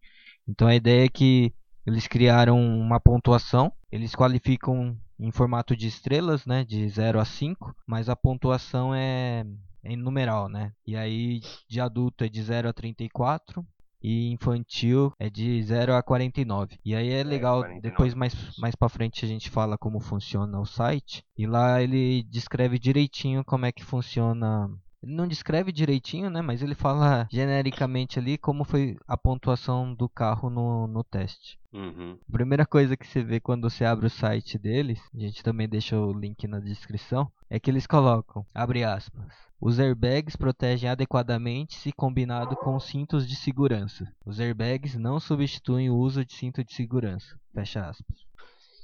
Então 0.46 0.66
a 0.66 0.74
ideia 0.74 1.04
é 1.04 1.08
que 1.08 1.52
eles 1.86 2.06
criaram 2.06 2.60
uma 2.60 3.00
pontuação, 3.00 3.72
eles 3.90 4.14
qualificam 4.14 4.96
em 5.18 5.30
formato 5.30 5.76
de 5.76 5.86
estrelas, 5.86 6.46
né, 6.46 6.64
de 6.64 6.88
0 6.88 7.18
a 7.18 7.24
5, 7.24 7.74
mas 7.86 8.08
a 8.08 8.16
pontuação 8.16 8.94
é, 8.94 9.44
é 9.82 9.92
em 9.92 9.96
numeral, 9.96 10.48
né? 10.48 10.72
E 10.86 10.96
aí 10.96 11.40
de 11.68 11.80
adulto 11.80 12.24
é 12.24 12.28
de 12.28 12.42
0 12.42 12.68
a 12.68 12.72
34 12.72 13.66
e 14.02 14.30
infantil 14.32 15.12
é 15.18 15.28
de 15.28 15.62
0 15.62 15.94
a 15.94 16.02
49. 16.02 16.78
E 16.84 16.94
aí 16.94 17.10
é 17.10 17.24
legal, 17.24 17.60
49. 17.60 17.80
depois 17.80 18.14
mais, 18.14 18.34
mais 18.58 18.74
pra 18.74 18.88
frente 18.88 19.24
a 19.24 19.28
gente 19.28 19.50
fala 19.50 19.76
como 19.76 20.00
funciona 20.00 20.60
o 20.60 20.66
site. 20.66 21.24
E 21.36 21.46
lá 21.46 21.82
ele 21.82 22.22
descreve 22.24 22.78
direitinho 22.78 23.44
como 23.44 23.66
é 23.66 23.72
que 23.72 23.84
funciona. 23.84 24.70
Ele 25.02 25.14
não 25.14 25.28
descreve 25.28 25.70
direitinho, 25.70 26.28
né? 26.28 26.42
Mas 26.42 26.62
ele 26.62 26.74
fala 26.74 27.28
genericamente 27.30 28.18
ali 28.18 28.36
como 28.36 28.64
foi 28.64 28.96
a 29.06 29.16
pontuação 29.16 29.94
do 29.94 30.08
carro 30.08 30.50
no, 30.50 30.86
no 30.86 31.04
teste. 31.04 31.58
Uhum. 31.72 32.18
A 32.28 32.32
primeira 32.32 32.66
coisa 32.66 32.96
que 32.96 33.06
você 33.06 33.22
vê 33.22 33.38
quando 33.40 33.68
você 33.68 33.84
abre 33.84 34.06
o 34.06 34.10
site 34.10 34.58
deles, 34.58 35.00
a 35.14 35.18
gente 35.18 35.42
também 35.42 35.68
deixa 35.68 35.98
o 35.98 36.12
link 36.12 36.46
na 36.46 36.58
descrição, 36.58 37.30
é 37.48 37.60
que 37.60 37.70
eles 37.70 37.86
colocam, 37.86 38.44
abre 38.54 38.84
aspas, 38.84 39.32
os 39.60 39.80
airbags 39.80 40.36
protegem 40.36 40.88
adequadamente 40.88 41.74
se 41.74 41.90
combinado 41.90 42.56
com 42.56 42.78
cintos 42.78 43.26
de 43.28 43.34
segurança. 43.34 44.06
Os 44.24 44.38
airbags 44.38 44.94
não 44.94 45.18
substituem 45.18 45.90
o 45.90 45.96
uso 45.96 46.24
de 46.24 46.32
cinto 46.32 46.62
de 46.62 46.72
segurança. 46.72 47.36
Fecha 47.52 47.88
aspas. 47.88 48.27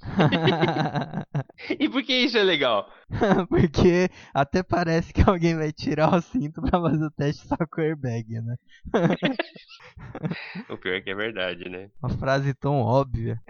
E 1.79 1.89
por 1.89 2.03
que 2.03 2.13
isso 2.13 2.37
é 2.37 2.43
legal? 2.43 2.91
Porque 3.49 4.09
até 4.33 4.63
parece 4.63 5.13
que 5.13 5.23
alguém 5.23 5.57
vai 5.57 5.73
tirar 5.73 6.15
o 6.15 6.21
cinto 6.21 6.61
pra 6.61 6.81
fazer 6.81 7.05
o 7.05 7.11
teste 7.11 7.47
só 7.47 7.57
com 7.57 7.81
o 7.81 7.85
airbag, 7.85 8.41
né? 8.41 8.57
O 10.69 10.77
pior 10.77 10.95
é 10.95 11.01
que 11.01 11.11
é 11.11 11.15
verdade, 11.15 11.69
né? 11.69 11.91
Uma 12.03 12.11
frase 12.11 12.53
tão 12.55 12.81
óbvia. 12.81 13.41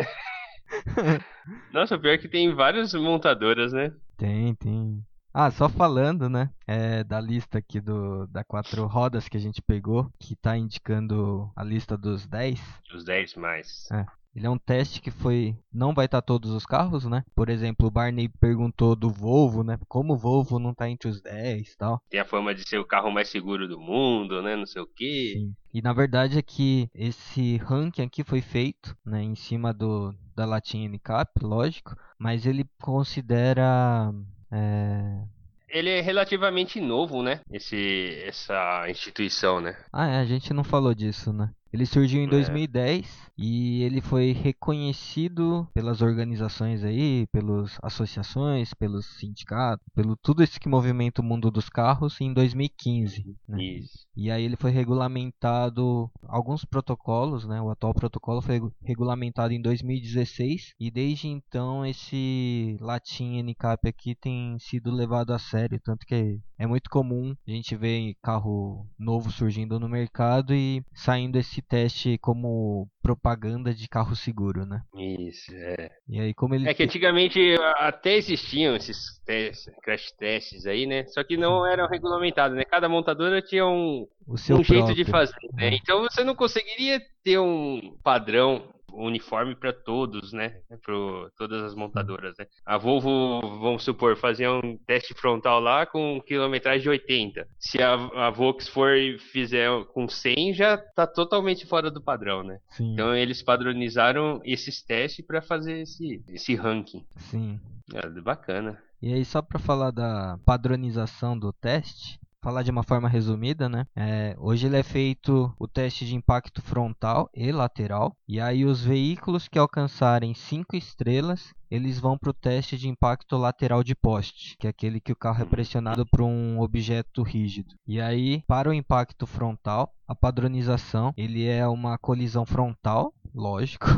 Nossa, 1.72 1.96
o 1.96 2.00
pior 2.00 2.12
é 2.12 2.18
que 2.18 2.28
tem 2.28 2.54
várias 2.54 2.92
montadoras, 2.94 3.72
né? 3.72 3.92
Tem, 4.16 4.54
tem. 4.54 5.02
Ah, 5.32 5.50
só 5.50 5.68
falando, 5.68 6.28
né? 6.28 6.50
É, 6.66 7.02
da 7.02 7.20
lista 7.20 7.58
aqui 7.58 7.80
do, 7.80 8.26
da 8.28 8.44
quatro 8.44 8.86
rodas 8.86 9.28
que 9.28 9.36
a 9.36 9.40
gente 9.40 9.62
pegou, 9.62 10.10
que 10.18 10.36
tá 10.36 10.56
indicando 10.56 11.50
a 11.56 11.64
lista 11.64 11.96
dos 11.96 12.26
10. 12.26 12.60
Os 12.94 13.04
10 13.04 13.34
mais. 13.34 13.88
Ele 14.34 14.46
é 14.46 14.50
um 14.50 14.58
teste 14.58 15.00
que 15.00 15.10
foi. 15.10 15.56
Não 15.72 15.94
vai 15.94 16.06
estar 16.06 16.20
todos 16.20 16.50
os 16.50 16.66
carros, 16.66 17.04
né? 17.04 17.24
Por 17.36 17.48
exemplo, 17.48 17.86
o 17.86 17.90
Barney 17.90 18.28
perguntou 18.28 18.96
do 18.96 19.08
Volvo, 19.08 19.62
né? 19.62 19.78
Como 19.88 20.14
o 20.14 20.16
Volvo 20.16 20.58
não 20.58 20.74
tá 20.74 20.88
entre 20.88 21.08
os 21.08 21.20
10 21.20 21.68
e 21.68 21.76
tal. 21.76 22.02
Tem 22.10 22.18
a 22.18 22.24
fama 22.24 22.54
de 22.54 22.68
ser 22.68 22.78
o 22.78 22.84
carro 22.84 23.12
mais 23.12 23.28
seguro 23.28 23.68
do 23.68 23.78
mundo, 23.78 24.42
né? 24.42 24.56
Não 24.56 24.66
sei 24.66 24.82
o 24.82 24.86
quê. 24.86 25.34
Sim. 25.36 25.54
E 25.72 25.80
na 25.80 25.92
verdade 25.92 26.38
é 26.38 26.42
que 26.42 26.88
esse 26.94 27.56
ranking 27.58 28.02
aqui 28.02 28.24
foi 28.24 28.40
feito, 28.40 28.96
né? 29.04 29.22
Em 29.22 29.36
cima 29.36 29.72
do, 29.72 30.12
da 30.34 30.44
Latin 30.44 30.88
NCAP, 30.88 31.30
lógico. 31.42 31.96
Mas 32.18 32.44
ele 32.44 32.64
considera. 32.82 34.12
É... 34.50 35.22
Ele 35.68 35.90
é 35.90 36.00
relativamente 36.00 36.80
novo, 36.80 37.22
né? 37.22 37.40
Esse, 37.50 38.20
essa 38.24 38.88
instituição, 38.88 39.60
né? 39.60 39.76
Ah, 39.92 40.06
é, 40.06 40.20
a 40.20 40.24
gente 40.24 40.52
não 40.52 40.62
falou 40.62 40.94
disso, 40.94 41.32
né? 41.32 41.50
Ele 41.74 41.86
surgiu 41.86 42.20
em 42.20 42.26
É. 42.26 42.30
2010 42.30 43.24
e 43.36 43.82
ele 43.82 44.00
foi 44.00 44.30
reconhecido 44.30 45.66
pelas 45.74 46.00
organizações 46.00 46.84
aí, 46.84 47.26
pelas 47.32 47.76
associações, 47.82 48.72
pelos 48.74 49.04
sindicatos, 49.18 49.84
pelo 49.92 50.14
tudo 50.16 50.44
isso 50.44 50.60
que 50.60 50.68
movimenta 50.68 51.20
o 51.20 51.24
mundo 51.24 51.50
dos 51.50 51.68
carros 51.68 52.20
em 52.20 52.32
2015. 52.32 53.24
né? 53.48 53.60
Isso. 53.60 54.06
E 54.16 54.30
aí 54.30 54.44
ele 54.44 54.54
foi 54.56 54.70
regulamentado 54.70 56.08
alguns 56.28 56.64
protocolos, 56.64 57.44
né? 57.44 57.60
O 57.60 57.70
atual 57.70 57.92
protocolo 57.92 58.40
foi 58.40 58.54
regu- 58.54 58.72
regulamentado 58.80 59.52
em 59.52 59.60
2016 59.60 60.74
e 60.78 60.92
desde 60.92 61.26
então 61.26 61.84
esse 61.84 62.76
Latin 62.80 63.42
NCAP 63.42 63.88
aqui 63.88 64.14
tem 64.14 64.56
sido 64.60 64.92
levado 64.92 65.32
a 65.32 65.40
sério, 65.40 65.80
tanto 65.82 66.06
que 66.06 66.38
é 66.56 66.66
muito 66.68 66.88
comum 66.88 67.34
a 67.48 67.50
gente 67.50 67.74
ver 67.74 68.14
carro 68.22 68.86
novo 68.96 69.28
surgindo 69.32 69.80
no 69.80 69.88
mercado 69.88 70.54
e 70.54 70.84
saindo 70.94 71.36
esse 71.36 71.60
teste 71.68 72.18
como 72.18 72.88
propaganda 73.02 73.74
de 73.74 73.88
carro 73.88 74.14
seguro, 74.14 74.64
né? 74.64 74.82
Isso, 74.94 75.52
é. 75.54 75.90
E 76.08 76.20
aí 76.20 76.34
como 76.34 76.54
ele 76.54 76.68
É 76.68 76.74
que 76.74 76.82
antigamente 76.82 77.40
até 77.78 78.16
existiam 78.16 78.76
esses 78.76 79.20
testes, 79.24 79.74
crash 79.82 80.12
tests 80.12 80.66
aí, 80.66 80.86
né? 80.86 81.04
Só 81.06 81.22
que 81.24 81.36
não 81.36 81.66
eram 81.66 81.88
regulamentados, 81.88 82.56
né? 82.56 82.64
Cada 82.64 82.88
montadora 82.88 83.42
tinha 83.42 83.66
um, 83.66 84.06
um 84.28 84.64
jeito 84.64 84.94
de 84.94 85.04
fazer, 85.04 85.36
né? 85.52 85.68
É. 85.68 85.74
Então 85.74 86.02
você 86.02 86.22
não 86.22 86.34
conseguiria 86.34 87.00
ter 87.22 87.38
um 87.38 87.96
padrão 88.02 88.62
uniforme 88.96 89.54
para 89.54 89.72
todos, 89.72 90.32
né? 90.32 90.60
Para 90.82 90.94
todas 91.36 91.62
as 91.62 91.74
montadoras, 91.74 92.34
né? 92.38 92.46
A 92.64 92.76
Volvo, 92.78 93.40
vamos 93.40 93.82
supor, 93.82 94.16
fazia 94.16 94.52
um 94.52 94.76
teste 94.86 95.14
frontal 95.14 95.60
lá 95.60 95.86
com 95.86 96.20
quilometragem 96.20 96.82
de 96.82 96.88
80. 96.88 97.46
Se 97.58 97.82
a, 97.82 97.94
a 97.94 98.30
Volks 98.30 98.68
for 98.68 98.96
e 98.96 99.18
fizer 99.18 99.68
com 99.92 100.08
100, 100.08 100.54
já 100.54 100.76
tá 100.78 101.06
totalmente 101.06 101.66
fora 101.66 101.90
do 101.90 102.00
padrão, 102.02 102.42
né? 102.42 102.58
Sim, 102.70 102.92
Então 102.92 103.14
eles 103.14 103.42
padronizaram 103.42 104.40
esses 104.44 104.82
testes 104.82 105.24
para 105.24 105.40
fazer 105.42 105.80
esse, 105.80 106.22
esse 106.28 106.54
ranking. 106.54 107.04
sim. 107.16 107.60
É, 107.92 108.08
bacana. 108.20 108.82
E 109.02 109.12
aí, 109.12 109.22
só 109.24 109.42
para 109.42 109.58
falar 109.58 109.90
da 109.90 110.38
padronização 110.46 111.38
do 111.38 111.52
teste, 111.52 112.18
falar 112.44 112.62
de 112.62 112.70
uma 112.70 112.82
forma 112.82 113.08
resumida, 113.08 113.70
né? 113.70 113.86
É, 113.96 114.36
hoje 114.38 114.66
ele 114.66 114.76
é 114.76 114.82
feito 114.82 115.50
o 115.58 115.66
teste 115.66 116.04
de 116.04 116.14
impacto 116.14 116.60
frontal 116.60 117.30
e 117.34 117.50
lateral. 117.50 118.14
E 118.28 118.38
aí, 118.38 118.66
os 118.66 118.84
veículos 118.84 119.48
que 119.48 119.58
alcançarem 119.58 120.34
5 120.34 120.76
estrelas, 120.76 121.54
eles 121.70 121.98
vão 121.98 122.18
para 122.18 122.28
o 122.28 122.34
teste 122.34 122.76
de 122.76 122.86
impacto 122.86 123.38
lateral 123.38 123.82
de 123.82 123.94
poste, 123.94 124.56
que 124.58 124.66
é 124.66 124.70
aquele 124.70 125.00
que 125.00 125.10
o 125.10 125.16
carro 125.16 125.42
é 125.42 125.46
pressionado 125.46 126.04
por 126.04 126.20
um 126.20 126.60
objeto 126.60 127.22
rígido. 127.22 127.74
E 127.86 127.98
aí, 127.98 128.42
para 128.46 128.68
o 128.68 128.74
impacto 128.74 129.26
frontal, 129.26 129.90
a 130.06 130.14
padronização, 130.14 131.14
ele 131.16 131.46
é 131.46 131.66
uma 131.66 131.96
colisão 131.96 132.44
frontal, 132.44 133.14
lógico. 133.34 133.86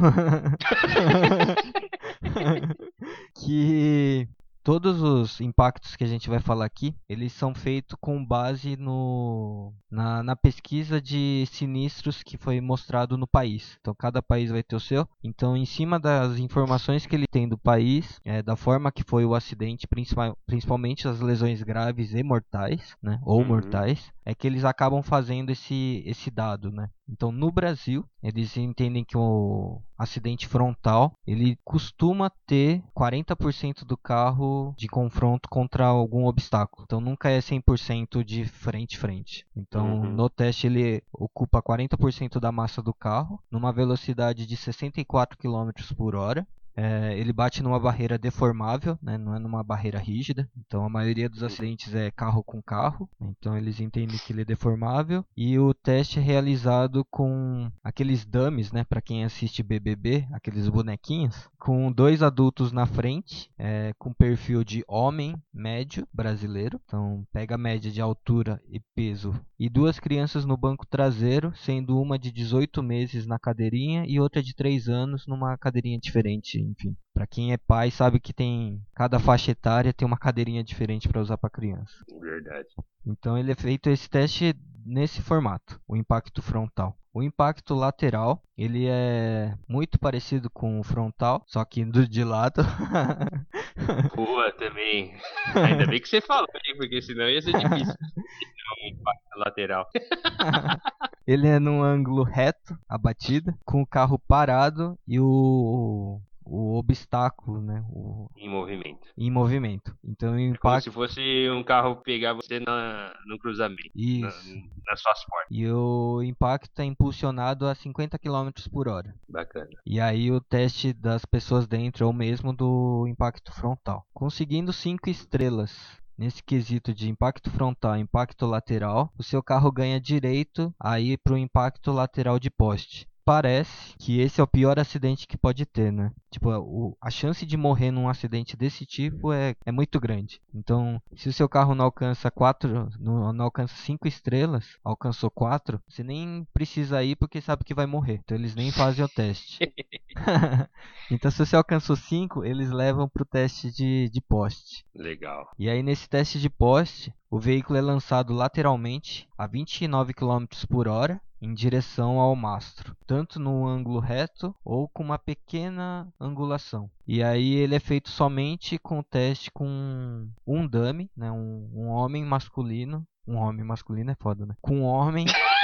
que 3.35 4.29
todos 4.67 5.01
os 5.01 5.41
impactos 5.41 5.95
que 5.95 6.03
a 6.03 6.09
gente 6.09 6.29
vai 6.29 6.41
falar 6.41 6.65
aqui, 6.65 6.93
eles 7.09 7.33
são 7.33 7.55
feitos 7.55 7.97
com 8.01 8.27
base 8.27 8.77
no, 8.77 9.73
na, 9.89 10.25
na 10.25 10.35
pesquisa 10.35 11.01
de 11.01 11.45
sinistros 11.53 12.21
que 12.21 12.37
foi 12.37 12.61
mostrado 12.61 13.17
no 13.17 13.29
país. 13.29 13.79
Então, 13.81 13.95
cada 13.95 14.21
país 14.21 14.51
vai 14.51 14.65
ter 14.65 14.75
o 14.75 14.81
seu. 14.81 15.09
Então, 15.23 15.57
em 15.57 15.65
cima 15.65 16.01
das 16.01 16.39
informações 16.39 17.07
que 17.07 17.15
ele 17.15 17.29
tem 17.29 17.49
do 17.49 17.57
país, 17.57 18.21
é, 18.25 18.43
da 18.43 18.57
forma 18.57 18.91
que 18.91 19.05
foi 19.05 19.25
o 19.25 19.37
acidente, 19.37 19.87
principal, 19.87 20.37
principalmente 20.45 21.07
as 21.07 21.21
lesões 21.21 21.63
graves 21.63 22.13
e 22.13 22.25
mortais, 22.25 22.97
né, 23.01 23.21
ou 23.23 23.43
uhum. 23.43 23.47
mortais, 23.47 24.11
é 24.25 24.35
que 24.35 24.49
eles 24.49 24.65
acabam 24.65 25.01
fazendo 25.01 25.51
esse, 25.51 26.03
esse 26.05 26.29
dado, 26.29 26.73
né? 26.73 26.91
Então, 27.09 27.31
no 27.31 27.51
Brasil, 27.51 28.05
eles 28.23 28.57
entendem 28.57 29.05
que 29.05 29.17
o 29.17 29.81
acidente 29.97 30.47
frontal, 30.47 31.13
ele 31.27 31.59
costuma 31.65 32.31
ter 32.47 32.83
40% 32.95 33.85
do 33.85 33.97
carro 33.97 34.75
de 34.77 34.89
confronto 34.89 35.49
contra 35.49 35.87
algum 35.87 36.27
obstáculo. 36.27 36.85
Então, 36.85 37.01
nunca 37.01 37.31
é 37.31 37.39
100% 37.39 38.25
de 38.25 38.45
frente 38.45 38.99
frente. 38.99 39.47
Então, 39.57 40.01
uhum. 40.01 40.11
no 40.11 40.29
teste 40.29 40.67
ele 40.67 41.03
ocupa 41.13 41.63
40% 41.63 42.41
da 42.41 42.51
massa 42.51 42.83
do 42.83 42.93
carro 42.93 43.41
numa 43.51 43.73
velocidade 43.73 44.47
de 44.47 44.57
64 44.57 45.39
km 45.39 45.71
por 45.97 46.15
hora 46.15 46.47
é, 46.77 47.19
ele 47.19 47.33
bate 47.33 47.63
numa 47.63 47.81
barreira 47.81 48.19
deformável, 48.19 48.99
né, 49.03 49.17
não 49.17 49.35
é 49.35 49.39
numa 49.39 49.65
barreira 49.65 49.99
rígida. 49.99 50.49
Então 50.59 50.85
a 50.85 50.89
maioria 50.91 51.29
dos 51.29 51.43
acidentes 51.43 51.95
é 51.95 52.11
carro 52.11 52.45
com 52.45 52.63
carro. 52.63 53.09
Então 53.21 53.57
eles 53.57 53.81
entendem 53.81 54.19
que 54.19 54.33
ele 54.33 54.43
é 54.43 54.45
deformável. 54.45 55.25
E 55.35 55.59
o 55.59 55.73
teste 55.73 56.19
é 56.19 56.23
realizado 56.23 57.05
com 57.11 57.71
aqueles 57.83 58.27
dummies, 58.27 58.73
né, 58.73 58.85
para 58.85 59.01
quem 59.01 59.25
assiste 59.25 59.63
BBB, 59.63 60.27
aqueles 60.33 60.69
bonequinhos, 60.69 61.49
com 61.59 61.91
dois 61.91 62.23
adultos 62.23 62.73
na 62.73 62.85
frente, 62.85 63.51
é, 63.59 63.93
com 63.99 64.13
perfil 64.13 64.63
de 64.63 64.85
homem 64.87 65.35
médio 65.53 66.07
brasileiro. 66.13 66.79
Então 66.85 67.27
pega 67.33 67.55
a 67.55 67.59
média 67.59 67.91
de 67.91 68.03
altura 68.03 68.61
e 68.69 68.81
peso. 68.95 69.35
E 69.59 69.71
duas 69.71 69.99
crianças 69.99 70.45
no 70.45 70.57
banco 70.57 70.87
traseiro, 70.87 71.53
sendo 71.57 71.99
uma 71.99 72.19
de 72.19 72.31
18 72.31 72.83
meses 72.83 73.27
na 73.27 73.39
cadeirinha 73.39 74.05
e 74.07 74.21
outra 74.21 74.43
de 74.43 74.55
3 74.55 74.89
anos 74.89 75.27
numa 75.27 75.57
cadeirinha 75.57 75.99
diferente 75.99 76.66
enfim. 76.67 76.97
Para 77.15 77.27
quem 77.27 77.53
é 77.53 77.57
pai, 77.57 77.91
sabe 77.91 78.21
que 78.21 78.33
tem 78.33 78.83
cada 78.95 79.19
faixa 79.19 79.51
etária 79.51 79.93
tem 79.93 80.07
uma 80.07 80.19
cadeirinha 80.19 80.63
diferente 80.63 81.09
para 81.09 81.21
usar 81.21 81.39
para 81.39 81.51
criança. 81.51 81.95
Verdade. 82.21 82.69
Então 83.07 83.39
ele 83.39 83.53
é 83.53 83.55
feito 83.55 83.89
esse 83.89 84.09
teste 84.09 84.55
nesse 84.85 85.21
formato, 85.21 85.81
o 85.89 85.97
impacto 85.97 86.41
frontal. 86.43 86.97
O 87.13 87.23
impacto 87.23 87.75
lateral, 87.75 88.43
ele 88.59 88.87
é 88.87 89.55
muito 89.67 89.99
parecido 89.99 90.51
com 90.51 90.79
o 90.79 90.85
frontal, 90.85 91.43
só 91.47 91.65
que 91.65 91.83
do 91.83 92.07
de 92.07 92.23
lado. 92.23 92.63
Boa 94.15 94.53
também. 94.53 95.15
Ainda 95.55 95.87
bem 95.87 95.99
que 95.99 96.09
você 96.09 96.21
falou, 96.21 96.47
hein, 96.67 96.77
porque 96.77 97.01
senão 97.01 97.27
ia 97.27 97.41
ser 97.41 97.53
difícil. 97.53 97.95
Não, 97.97 98.89
impacto 98.91 99.39
lateral. 99.39 99.89
ele 101.27 101.49
é 101.49 101.59
num 101.59 101.83
ângulo 101.83 102.23
reto, 102.23 102.79
a 102.87 102.99
batida, 102.99 103.57
com 103.65 103.81
o 103.81 103.87
carro 103.87 104.19
parado 104.19 104.99
e 105.09 105.19
o 105.19 106.21
o 106.47 106.79
obstáculo, 106.79 107.61
né? 107.61 107.85
O... 107.91 108.29
Em 108.37 108.49
movimento. 108.49 109.09
Em 109.17 109.31
movimento. 109.31 109.97
Então 110.05 110.35
o 110.35 110.39
impacto... 110.39 110.89
É 110.89 110.93
como 110.93 111.09
se 111.09 111.15
fosse 111.15 111.51
um 111.51 111.63
carro 111.63 111.97
pegar 111.97 112.35
você 112.35 112.61
na, 112.61 113.13
no 113.27 113.39
cruzamento. 113.39 113.91
Isso. 113.95 114.55
Na, 114.55 114.63
nas 114.87 115.01
suas 115.01 115.25
portas. 115.25 115.49
E 115.51 115.69
o 115.69 116.23
impacto 116.23 116.79
é 116.81 116.85
impulsionado 116.85 117.67
a 117.67 117.75
50 117.75 118.19
km 118.19 118.51
por 118.71 118.89
hora. 118.89 119.15
Bacana. 119.29 119.71
E 119.85 120.01
aí 120.01 120.31
o 120.31 120.41
teste 120.41 120.93
das 120.93 121.25
pessoas 121.25 121.67
dentro 121.67 122.05
é 122.05 122.07
o 122.07 122.13
mesmo 122.13 122.53
do 122.53 123.07
impacto 123.09 123.53
frontal. 123.53 124.07
Conseguindo 124.15 124.73
5 124.73 125.11
estrelas 125.11 126.01
nesse 126.17 126.43
quesito 126.43 126.95
de 126.95 127.11
impacto 127.11 127.51
frontal 127.51 127.97
e 127.97 128.01
impacto 128.01 128.47
lateral, 128.47 129.13
o 129.19 129.23
seu 129.23 129.43
carro 129.43 129.71
ganha 129.71 130.01
direito 130.01 130.75
a 130.81 130.99
ir 130.99 131.19
para 131.19 131.35
o 131.35 131.39
impacto 131.39 131.93
lateral 131.93 132.39
de 132.39 132.51
poste 132.51 133.07
parece 133.27 133.97
que 133.99 134.21
esse 134.21 134.41
é 134.41 134.45
o 134.45 134.47
pior 134.47 134.79
acidente 134.79 135.27
que 135.27 135.37
pode 135.37 135.67
ter, 135.67 135.93
né? 135.93 136.13
Tipo, 136.31 136.49
o, 136.51 136.97
a 137.03 137.11
chance 137.11 137.45
de 137.45 137.57
morrer 137.57 137.91
num 137.91 138.09
acidente 138.09 138.57
desse 138.57 138.87
tipo 138.87 139.33
é, 139.33 139.57
é 139.67 139.73
muito 139.73 139.99
grande. 139.99 140.41
Então, 140.55 141.03
se 141.17 141.29
o 141.29 141.33
seu 141.33 141.49
carro 141.49 141.75
não 141.75 141.87
alcança 141.87 142.31
quatro, 142.31 142.89
não, 143.01 143.33
não 143.33 143.45
alcança 143.47 143.75
cinco 143.75 144.07
estrelas, 144.07 144.79
alcançou 144.85 145.29
quatro, 145.29 145.83
você 145.89 146.05
nem 146.05 146.47
precisa 146.55 147.03
ir 147.03 147.17
porque 147.17 147.41
sabe 147.41 147.65
que 147.65 147.75
vai 147.75 147.85
morrer. 147.85 148.21
Então 148.25 148.39
eles 148.39 148.55
nem 148.55 148.71
fazem 148.71 149.05
o 149.05 149.09
teste. 149.09 149.59
então, 151.11 151.31
se 151.31 151.45
você 151.45 151.57
alcançou 151.57 151.97
cinco, 151.97 152.45
eles 152.45 152.71
levam 152.71 153.09
pro 153.09 153.25
teste 153.25 153.73
de, 153.73 154.09
de 154.09 154.21
poste. 154.21 154.87
Legal. 154.95 155.51
E 155.59 155.69
aí 155.69 155.83
nesse 155.83 156.09
teste 156.09 156.39
de 156.39 156.49
poste, 156.49 157.13
o 157.31 157.39
veículo 157.39 157.79
é 157.79 157.83
lançado 157.83 158.33
lateralmente 158.33 159.29
a 159.37 159.47
29 159.47 160.15
km 160.15 160.47
por 160.69 160.89
hora 160.89 161.21
em 161.41 161.53
direção 161.53 162.19
ao 162.19 162.35
mastro, 162.35 162.97
tanto 163.07 163.39
no 163.39 163.67
ângulo 163.67 164.01
reto 164.01 164.55
ou 164.65 164.89
com 164.89 165.03
uma 165.03 165.19
pequena 165.19 166.09
angulação. 166.21 166.91
E 167.07 167.23
aí 167.23 167.55
ele 167.55 167.75
é 167.75 167.81
feito 167.81 168.09
somente 168.09 168.79
com 168.79 169.03
teste 169.03 169.51
com 169.51 170.29
um 170.47 170.67
dummy, 170.67 171.11
né, 171.17 171.31
um, 171.31 171.71
um 171.75 171.89
homem 171.89 172.25
masculino. 172.25 173.07
Um 173.27 173.37
homem 173.37 173.65
masculino 173.65 174.13
é 174.13 174.15
foda, 174.15 174.47
né? 174.47 174.55
Com 174.63 174.83
um 174.83 174.85
homem 174.85 175.27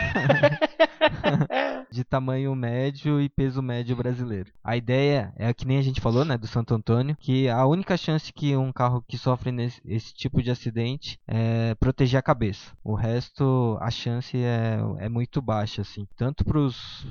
de 1.90 2.04
tamanho 2.04 2.54
médio 2.54 3.20
e 3.20 3.28
peso 3.28 3.62
médio 3.62 3.96
brasileiro. 3.96 4.52
A 4.62 4.76
ideia 4.76 5.32
é 5.36 5.52
que 5.52 5.66
nem 5.66 5.78
a 5.78 5.82
gente 5.82 6.00
falou, 6.00 6.24
né, 6.24 6.38
do 6.38 6.46
Santo 6.46 6.74
Antônio, 6.74 7.16
que 7.18 7.48
a 7.48 7.66
única 7.66 7.96
chance 7.96 8.32
que 8.32 8.56
um 8.56 8.72
carro 8.72 9.04
que 9.06 9.18
sofre 9.18 9.50
nesse, 9.50 9.80
esse 9.84 10.14
tipo 10.14 10.42
de 10.42 10.50
acidente 10.50 11.18
é 11.26 11.74
proteger 11.74 12.18
a 12.18 12.22
cabeça. 12.22 12.72
O 12.84 12.94
resto, 12.94 13.76
a 13.80 13.90
chance 13.90 14.36
é, 14.36 14.78
é 14.98 15.08
muito 15.08 15.42
baixa, 15.42 15.82
assim, 15.82 16.06
tanto 16.16 16.44
para 16.44 16.58
os 16.58 17.06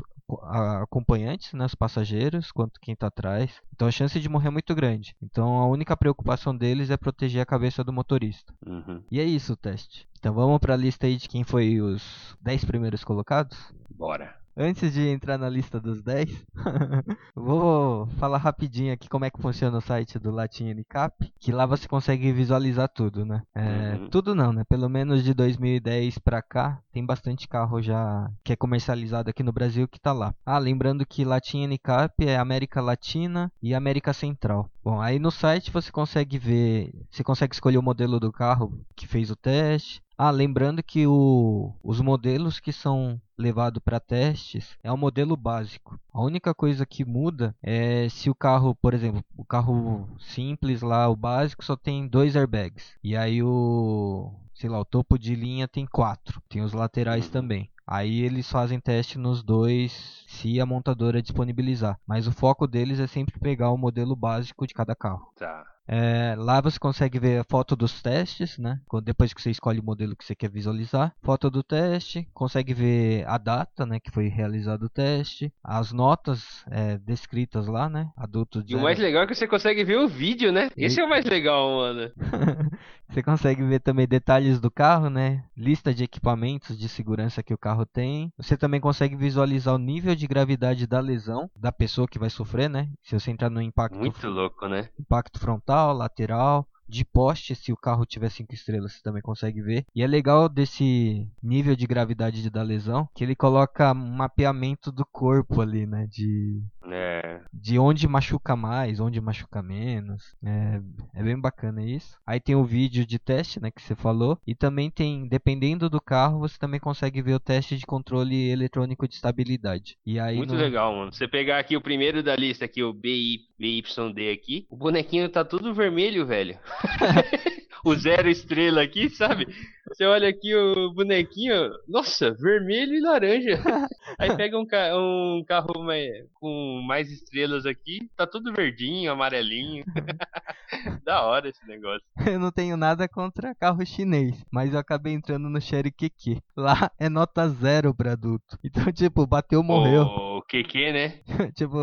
acompanhantes, 0.82 1.54
né, 1.54 1.65
os 1.65 1.76
passageiros, 1.76 2.52
quanto 2.52 2.80
quem 2.80 2.94
está 2.94 3.08
atrás. 3.08 3.52
Então 3.74 3.88
a 3.88 3.92
chance 3.92 4.20
de 4.20 4.30
morrer 4.30 4.48
é 4.48 4.52
muito 4.52 4.76
grande. 4.76 5.15
Então 5.22 5.58
a 5.58 5.68
única 5.68 5.96
preocupação 5.96 6.56
deles 6.56 6.89
é 6.89 6.98
proteger 6.98 7.42
a 7.42 7.46
cabeça 7.46 7.84
do 7.84 7.94
motorista. 7.94 8.54
Uhum. 8.65 9.02
E 9.12 9.20
é 9.20 9.24
isso 9.24 9.54
o 9.54 9.58
teste. 9.58 10.08
Então 10.20 10.34
vamos 10.34 10.60
para 10.60 10.74
a 10.74 10.78
lista 10.78 11.08
aí 11.08 11.18
de 11.18 11.28
quem 11.28 11.44
foi 11.44 11.80
os 11.82 12.36
10 12.42 12.65
primeiros 12.65 13.04
colocados? 13.04 13.58
Bora. 13.89 14.36
Antes 14.62 14.91
de 14.91 15.08
entrar 15.08 15.38
na 15.38 15.48
lista 15.48 15.80
dos 15.80 16.02
10, 16.02 16.45
vou 17.34 18.08
falar 18.17 18.38
rapidinho 18.39 18.93
aqui 18.93 19.08
como 19.08 19.24
é 19.24 19.30
que 19.30 19.41
funciona 19.41 19.78
o 19.78 19.82
site 19.82 20.19
do 20.19 20.32
Latin 20.32 20.74
NCAP, 20.74 21.32
que 21.39 21.54
lá 21.54 21.65
você 21.65 21.88
consegue 21.88 22.30
visualizar 22.34 22.89
tudo, 22.89 23.26
né? 23.26 23.41
É, 23.56 23.95
uhum. 23.98 24.10
Tudo 24.10 24.36
não, 24.36 24.52
né? 24.52 24.65
Pelo 24.65 24.89
menos 24.89 25.24
de 25.24 25.34
2010 25.34 26.17
para 26.17 26.41
cá, 26.41 26.82
tem 26.91 27.06
bastante 27.06 27.48
carro 27.48 27.82
já 27.82 28.30
que 28.43 28.52
é 28.52 28.56
comercializado 28.58 29.30
aqui 29.30 29.43
no 29.43 29.54
Brasil 29.54 29.88
que 29.88 29.98
tá 29.98 30.12
lá. 30.12 30.36
Ah, 30.45 30.58
lembrando 30.58 31.06
que 31.06 31.24
Latin 31.24 31.65
NCAP 31.65 32.26
é 32.26 32.36
América 32.36 32.82
Latina 32.82 33.50
e 33.63 33.74
América 33.74 34.12
Central. 34.12 34.69
Bom, 34.84 35.00
aí 35.00 35.19
no 35.19 35.32
site 35.32 35.72
você 35.72 35.89
consegue 35.89 36.38
ver, 36.38 36.91
você 37.10 37.24
consegue 37.24 37.54
escolher 37.54 37.78
o 37.78 37.82
modelo 37.82 38.19
do 38.19 38.30
carro 38.30 38.78
que 38.93 39.08
fez 39.08 39.32
o 39.32 39.38
teste, 39.38 40.04
ah, 40.17 40.32
lembrando 40.32 40.84
que 40.84 41.08
o, 41.08 41.74
os 41.82 42.02
modelos 42.02 42.60
que 42.60 42.74
são 42.74 43.22
levados 43.39 43.82
para 43.82 43.99
testes 43.99 44.78
é 44.84 44.91
o 44.91 44.97
modelo 44.97 45.36
básico. 45.38 45.99
A 46.13 46.21
única 46.21 46.54
coisa 46.54 46.86
que 46.86 47.06
muda 47.06 47.56
é 47.63 48.08
se 48.10 48.30
o 48.30 48.36
carro, 48.36 48.75
por 48.75 48.93
exemplo, 48.93 49.23
o 49.38 49.45
carro 49.45 50.08
simples 50.19 50.82
lá, 50.82 51.08
o 51.08 51.15
básico, 51.15 51.63
só 51.63 51.75
tem 51.75 52.08
dois 52.08 52.36
airbags. 52.36 52.93
E 53.04 53.15
aí 53.15 53.41
o, 53.41 54.32
sei 54.54 54.69
lá, 54.69 54.80
o 54.80 54.86
topo 54.86 55.17
de 55.17 55.34
linha 55.36 55.67
tem 55.67 55.86
quatro. 55.86 56.41
Tem 56.49 56.62
os 56.62 56.73
laterais 56.73 57.30
também. 57.30 57.69
Aí 57.88 58.21
eles 58.21 58.47
fazem 58.47 58.80
teste 58.80 59.17
nos 59.17 59.41
dois 59.41 60.23
se 60.28 60.60
a 60.60 60.65
montadora 60.65 61.23
disponibilizar. 61.23 61.99
Mas 62.06 62.28
o 62.28 62.32
foco 62.32 62.67
deles 62.67 62.99
é 62.99 63.08
sempre 63.08 63.39
pegar 63.39 63.71
o 63.71 63.78
modelo 63.78 64.15
básico 64.15 64.67
de 64.67 64.73
cada 64.75 64.95
carro. 64.95 65.32
Tá. 65.36 65.65
É, 65.91 66.36
lá 66.38 66.62
você 66.62 66.78
consegue 66.78 67.17
ver 67.17 67.39
a 67.39 67.43
foto 67.43 67.75
dos 67.75 67.99
testes, 67.99 68.60
né? 68.60 68.80
Depois 69.04 69.34
que 69.34 69.41
você 69.41 69.49
escolhe 69.49 69.80
o 69.80 69.84
modelo 69.84 70.15
que 70.15 70.23
você 70.23 70.36
quer 70.36 70.49
visualizar. 70.49 71.15
Foto 71.23 71.49
do 71.49 71.63
teste, 71.63 72.30
consegue 72.32 72.75
ver 72.75 73.28
a 73.28 73.39
data, 73.39 73.88
né? 73.88 73.99
Que 73.99 74.12
foi 74.12 74.28
realizado 74.28 74.84
o 74.84 74.89
teste. 74.89 75.52
As 75.63 75.91
notas 75.91 76.63
é, 76.69 76.99
descritas 76.99 77.65
lá, 77.65 77.89
né? 77.89 78.12
Adulto 78.15 78.63
E 78.67 78.75
o 78.75 78.82
mais 78.82 78.99
legal 78.99 79.23
é 79.23 79.28
que 79.28 79.34
você 79.34 79.47
consegue 79.47 79.84
ver 79.84 79.97
o 79.97 80.08
vídeo, 80.08 80.52
né? 80.52 80.69
Esse 80.78 80.99
e... 80.99 81.02
é 81.02 81.06
o 81.06 81.10
mais 81.10 81.25
legal, 81.25 81.78
mano. 81.78 82.12
você 83.10 83.23
consegue 83.23 83.63
ver 83.63 83.80
também 83.80 84.08
detalhes 84.08 84.60
do 84.60 84.69
carro, 84.69 85.10
né? 85.10 85.43
Lista 85.58 85.91
de 85.91 86.04
equipamentos 86.04 86.78
de 86.78 86.88
segurança 86.88 87.41
que 87.41 87.54
o 87.54 87.58
carro 87.58 87.84
tem. 87.84 88.32
Você 88.38 88.56
também 88.56 88.80
consegue 88.80 89.15
visualizar 89.15 89.73
o 89.73 89.80
nível 89.80 90.13
de 90.13 90.28
gravidade 90.28 90.86
da 90.86 90.99
lesão 90.99 91.49
da 91.56 91.71
pessoa 91.71 92.08
que 92.08 92.19
vai 92.19 92.30
sofrer, 92.30 92.69
né? 92.69 92.89
Se 93.02 93.19
você 93.19 93.32
entrar 93.32 93.49
no 93.49 93.60
impacto... 93.60 93.97
Muito 93.97 94.28
louco, 94.30 94.67
né? 94.67 94.88
Impacto 94.99 95.39
frontal 95.39 95.79
lateral, 95.88 96.68
de 96.89 97.06
poste, 97.06 97.54
se 97.56 97.72
o 97.72 97.78
carro 97.78 98.06
tiver 98.06 98.30
5 98.30 98.54
estrelas, 98.54 98.94
você 98.94 99.02
também 99.04 99.22
consegue 99.22 99.62
ver. 99.62 99.86
E 99.96 100.02
é 100.02 100.08
legal 100.08 100.50
desse 100.50 101.28
nível 101.42 101.76
de 101.76 101.86
gravidade 101.86 102.50
da 102.50 102.63
lesão, 102.63 103.08
que 103.13 103.24
ele 103.24 103.36
coloca 103.36 103.92
um 103.92 104.12
mapeamento 104.15 104.92
do 104.92 105.06
corpo 105.06 105.62
ali, 105.62 105.86
né? 105.86 106.08
De. 106.08 106.63
É, 106.95 107.41
de 107.54 107.78
onde 107.80 108.08
machuca 108.08 108.56
mais, 108.56 108.99
onde 108.99 109.19
machuca 109.21 109.62
menos. 109.62 110.36
É, 110.43 110.82
é 111.15 111.23
bem 111.23 111.39
bacana 111.39 111.84
isso. 111.84 112.17
Aí 112.25 112.39
tem 112.39 112.56
o 112.56 112.63
vídeo 112.63 113.06
de 113.06 113.19
teste, 113.19 113.62
né, 113.62 113.71
que 113.71 113.82
você 113.82 113.95
falou. 113.95 114.38
E 114.45 114.56
também 114.56 114.89
tem, 114.89 115.28
dependendo 115.28 115.89
do 115.89 116.02
carro, 116.02 116.39
você 116.39 116.58
também 116.58 116.80
consegue 116.80 117.21
ver 117.21 117.34
o 117.34 117.39
teste 117.39 117.78
de 117.78 117.86
controle 117.86 118.49
eletrônico 118.49 119.08
de 119.08 119.15
estabilidade. 119.15 119.97
E 120.06 120.19
aí 120.19 120.38
Muito 120.38 120.54
no... 120.54 120.60
legal, 120.60 120.95
mano. 120.95 121.12
Você 121.12 121.28
pegar 121.28 121.60
aqui 121.60 121.75
o 121.75 121.82
primeiro 121.82 122.23
da 122.23 122.36
lista, 122.36 122.65
aqui, 122.65 122.84
o 122.84 122.93
BI, 122.93 123.39
BYD 123.58 124.32
aqui, 124.32 124.65
o 124.69 124.75
bonequinho 124.75 125.30
tá 125.30 125.43
tudo 125.43 125.73
vermelho, 125.73 126.25
velho. 126.25 126.58
o 127.84 127.96
zero 127.96 128.30
estrela 128.30 128.82
aqui, 128.82 129.10
sabe? 129.10 129.48
Você 129.88 130.06
olha 130.06 130.30
aqui 130.30 130.56
o 130.56 130.94
bonequinho, 130.94 131.72
nossa, 131.88 132.32
vermelho 132.36 132.94
e 132.94 133.02
laranja. 133.02 133.60
Aí 134.20 134.36
pega 134.38 134.58
um, 134.58 134.65
ca 134.65 134.96
um 134.96 135.44
carro 135.48 135.84
mais, 135.84 136.26
com 136.36 136.82
mais 136.86 137.12
estrelas 137.12 137.65
aqui, 137.65 138.10
tá 138.15 138.28
tudo 138.28 138.54
verdinho, 138.54 139.12
amarelinho. 139.12 139.84
da 141.04 141.26
hora 141.26 141.50
esse 141.50 141.65
negócio. 141.68 142.04
Eu 142.26 142.39
não 142.39 142.52
tenho 142.52 142.78
nada 142.78 143.08
contra 143.08 143.56
carro 143.56 143.84
chinês, 143.86 144.36
mas 144.52 144.74
eu 144.74 144.80
acabei 144.80 145.13
entrando 145.13 145.50
no 145.50 145.60
Sherry 145.60 145.92
QQ. 145.92 146.38
Lá 146.56 146.92
é 147.00 147.10
nota 147.10 147.50
zero 147.50 147.94
pra 147.94 148.12
adulto. 148.12 148.58
Então, 148.63 148.84
tipo, 148.94 149.26
bateu, 149.26 149.63
morreu. 149.63 150.04
O 150.04 150.42
QQ, 150.44 150.92
né? 150.92 151.20
tipo, 151.56 151.78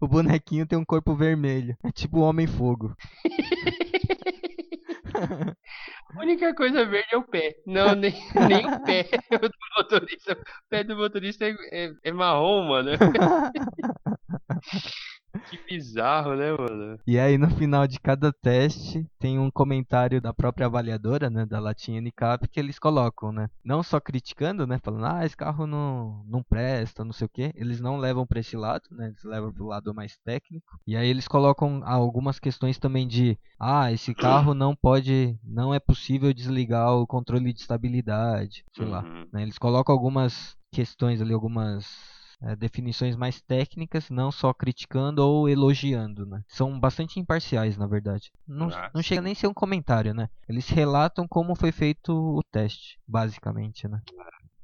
o 0.00 0.08
bonequinho 0.08 0.66
tem 0.66 0.78
um 0.78 0.84
corpo 0.84 1.14
vermelho. 1.14 1.76
É 1.82 1.90
tipo 1.90 2.20
o 2.20 2.22
Homem-Fogo. 2.22 2.96
A 5.14 6.20
única 6.20 6.54
coisa 6.54 6.84
verde 6.84 7.08
é 7.12 7.16
o 7.16 7.22
pé. 7.22 7.54
Não, 7.66 7.94
nem, 7.94 8.12
nem 8.48 8.66
o 8.66 8.82
pé 8.82 9.04
do 9.30 9.50
motorista. 9.76 10.32
O 10.32 10.68
pé 10.68 10.84
do 10.84 10.96
motorista 10.96 11.44
é, 11.44 11.54
é, 11.72 11.92
é 12.04 12.12
marrom, 12.12 12.68
mano. 12.68 12.90
Bizarro, 15.76 16.34
né, 16.34 16.52
mano? 16.52 16.98
E 17.06 17.18
aí 17.18 17.36
no 17.36 17.50
final 17.50 17.86
de 17.86 17.98
cada 17.98 18.32
teste 18.32 19.06
tem 19.18 19.38
um 19.38 19.50
comentário 19.50 20.20
da 20.20 20.32
própria 20.32 20.66
avaliadora, 20.66 21.28
né, 21.28 21.44
da 21.44 21.58
Latinha 21.58 22.00
NCAP, 22.00 22.48
que 22.48 22.60
eles 22.60 22.78
colocam, 22.78 23.32
né? 23.32 23.48
Não 23.64 23.82
só 23.82 24.00
criticando, 24.00 24.66
né, 24.66 24.78
falando, 24.82 25.06
ah, 25.06 25.24
esse 25.24 25.36
carro 25.36 25.66
não, 25.66 26.22
não 26.26 26.42
presta, 26.42 27.04
não 27.04 27.12
sei 27.12 27.26
o 27.26 27.30
quê. 27.30 27.52
Eles 27.54 27.80
não 27.80 27.96
levam 27.96 28.26
para 28.26 28.40
esse 28.40 28.56
lado, 28.56 28.84
né? 28.90 29.08
Eles 29.08 29.24
levam 29.24 29.52
pro 29.52 29.66
lado 29.66 29.94
mais 29.94 30.16
técnico. 30.24 30.78
E 30.86 30.96
aí 30.96 31.08
eles 31.08 31.26
colocam 31.26 31.82
algumas 31.84 32.38
questões 32.38 32.78
também 32.78 33.06
de, 33.06 33.38
ah, 33.58 33.92
esse 33.92 34.14
carro 34.14 34.54
não 34.54 34.74
pode, 34.74 35.38
não 35.42 35.74
é 35.74 35.80
possível 35.80 36.32
desligar 36.32 36.92
o 36.94 37.06
controle 37.06 37.52
de 37.52 37.60
estabilidade, 37.60 38.64
sei 38.72 38.84
uhum. 38.84 38.90
lá. 38.90 39.02
Né? 39.32 39.42
Eles 39.42 39.58
colocam 39.58 39.94
algumas 39.94 40.56
questões 40.72 41.20
ali, 41.20 41.32
algumas 41.32 42.13
é, 42.42 42.56
definições 42.56 43.16
mais 43.16 43.40
técnicas, 43.40 44.10
não 44.10 44.30
só 44.30 44.52
criticando 44.52 45.26
ou 45.26 45.48
elogiando, 45.48 46.26
né? 46.26 46.42
São 46.48 46.78
bastante 46.78 47.18
imparciais, 47.18 47.76
na 47.76 47.86
verdade. 47.86 48.30
Não, 48.46 48.68
ah, 48.68 48.90
não 48.94 49.02
chega 49.02 49.20
nem 49.22 49.32
a 49.32 49.36
ser 49.36 49.46
um 49.46 49.54
comentário, 49.54 50.14
né? 50.14 50.28
Eles 50.48 50.68
relatam 50.68 51.26
como 51.28 51.54
foi 51.54 51.72
feito 51.72 52.12
o 52.12 52.42
teste, 52.42 52.98
basicamente, 53.06 53.88
né? 53.88 54.00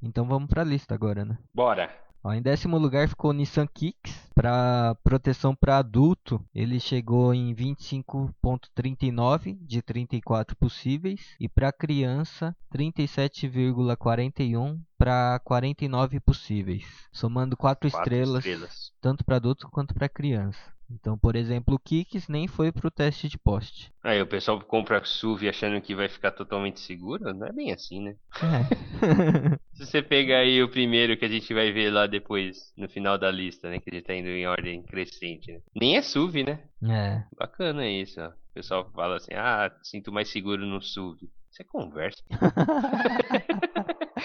Então 0.01 0.25
vamos 0.25 0.49
para 0.49 0.61
a 0.61 0.65
lista 0.65 0.95
agora, 0.95 1.23
né? 1.23 1.37
Bora. 1.53 1.89
Ó, 2.23 2.31
em 2.31 2.41
décimo 2.41 2.77
lugar 2.77 3.09
ficou 3.09 3.31
o 3.31 3.33
Nissan 3.33 3.67
Kicks. 3.67 4.31
Para 4.35 4.95
proteção 5.03 5.55
para 5.55 5.79
adulto, 5.79 6.39
ele 6.53 6.79
chegou 6.79 7.33
em 7.33 7.51
25,39 7.53 9.57
de 9.61 9.81
34 9.81 10.55
possíveis. 10.55 11.35
E 11.39 11.49
para 11.49 11.71
criança, 11.71 12.55
37,41 12.73 14.79
para 14.97 15.39
49 15.43 16.19
possíveis. 16.19 16.85
Somando 17.11 17.57
4 17.57 17.87
estrelas, 17.87 18.45
estrelas, 18.45 18.93
tanto 19.01 19.25
para 19.25 19.37
adulto 19.37 19.67
quanto 19.69 19.93
para 19.93 20.07
criança. 20.07 20.59
Então, 20.93 21.17
por 21.17 21.35
exemplo, 21.35 21.75
o 21.75 21.79
Kicks 21.79 22.27
nem 22.27 22.47
foi 22.47 22.71
pro 22.71 22.91
teste 22.91 23.27
de 23.27 23.37
poste. 23.37 23.91
Aí 24.03 24.21
o 24.21 24.27
pessoal 24.27 24.59
compra 24.61 25.03
SUV 25.03 25.49
achando 25.49 25.81
que 25.81 25.95
vai 25.95 26.09
ficar 26.09 26.31
totalmente 26.31 26.79
seguro? 26.79 27.33
Não 27.33 27.47
é 27.47 27.51
bem 27.51 27.71
assim, 27.71 28.01
né? 28.01 28.15
É. 28.41 29.57
Se 29.73 29.85
você 29.85 30.01
pegar 30.01 30.39
aí 30.39 30.61
o 30.61 30.69
primeiro 30.69 31.17
que 31.17 31.25
a 31.25 31.29
gente 31.29 31.53
vai 31.53 31.71
ver 31.71 31.91
lá 31.91 32.07
depois, 32.07 32.73
no 32.77 32.89
final 32.89 33.17
da 33.17 33.31
lista, 33.31 33.69
né? 33.69 33.79
Que 33.79 33.89
ele 33.89 34.01
tá 34.01 34.13
indo 34.13 34.29
em 34.29 34.47
ordem 34.47 34.83
crescente, 34.83 35.51
né? 35.51 35.59
Nem 35.75 35.97
é 35.97 36.01
SUV, 36.01 36.43
né? 36.43 36.59
É. 36.83 37.23
Bacana 37.37 37.87
isso, 37.87 38.21
ó. 38.21 38.27
O 38.29 38.53
pessoal 38.53 38.91
fala 38.93 39.15
assim, 39.15 39.33
ah, 39.33 39.71
sinto 39.81 40.11
mais 40.11 40.29
seguro 40.29 40.65
no 40.65 40.81
SUV. 40.81 41.29
Você 41.49 41.63
conversa. 41.63 42.21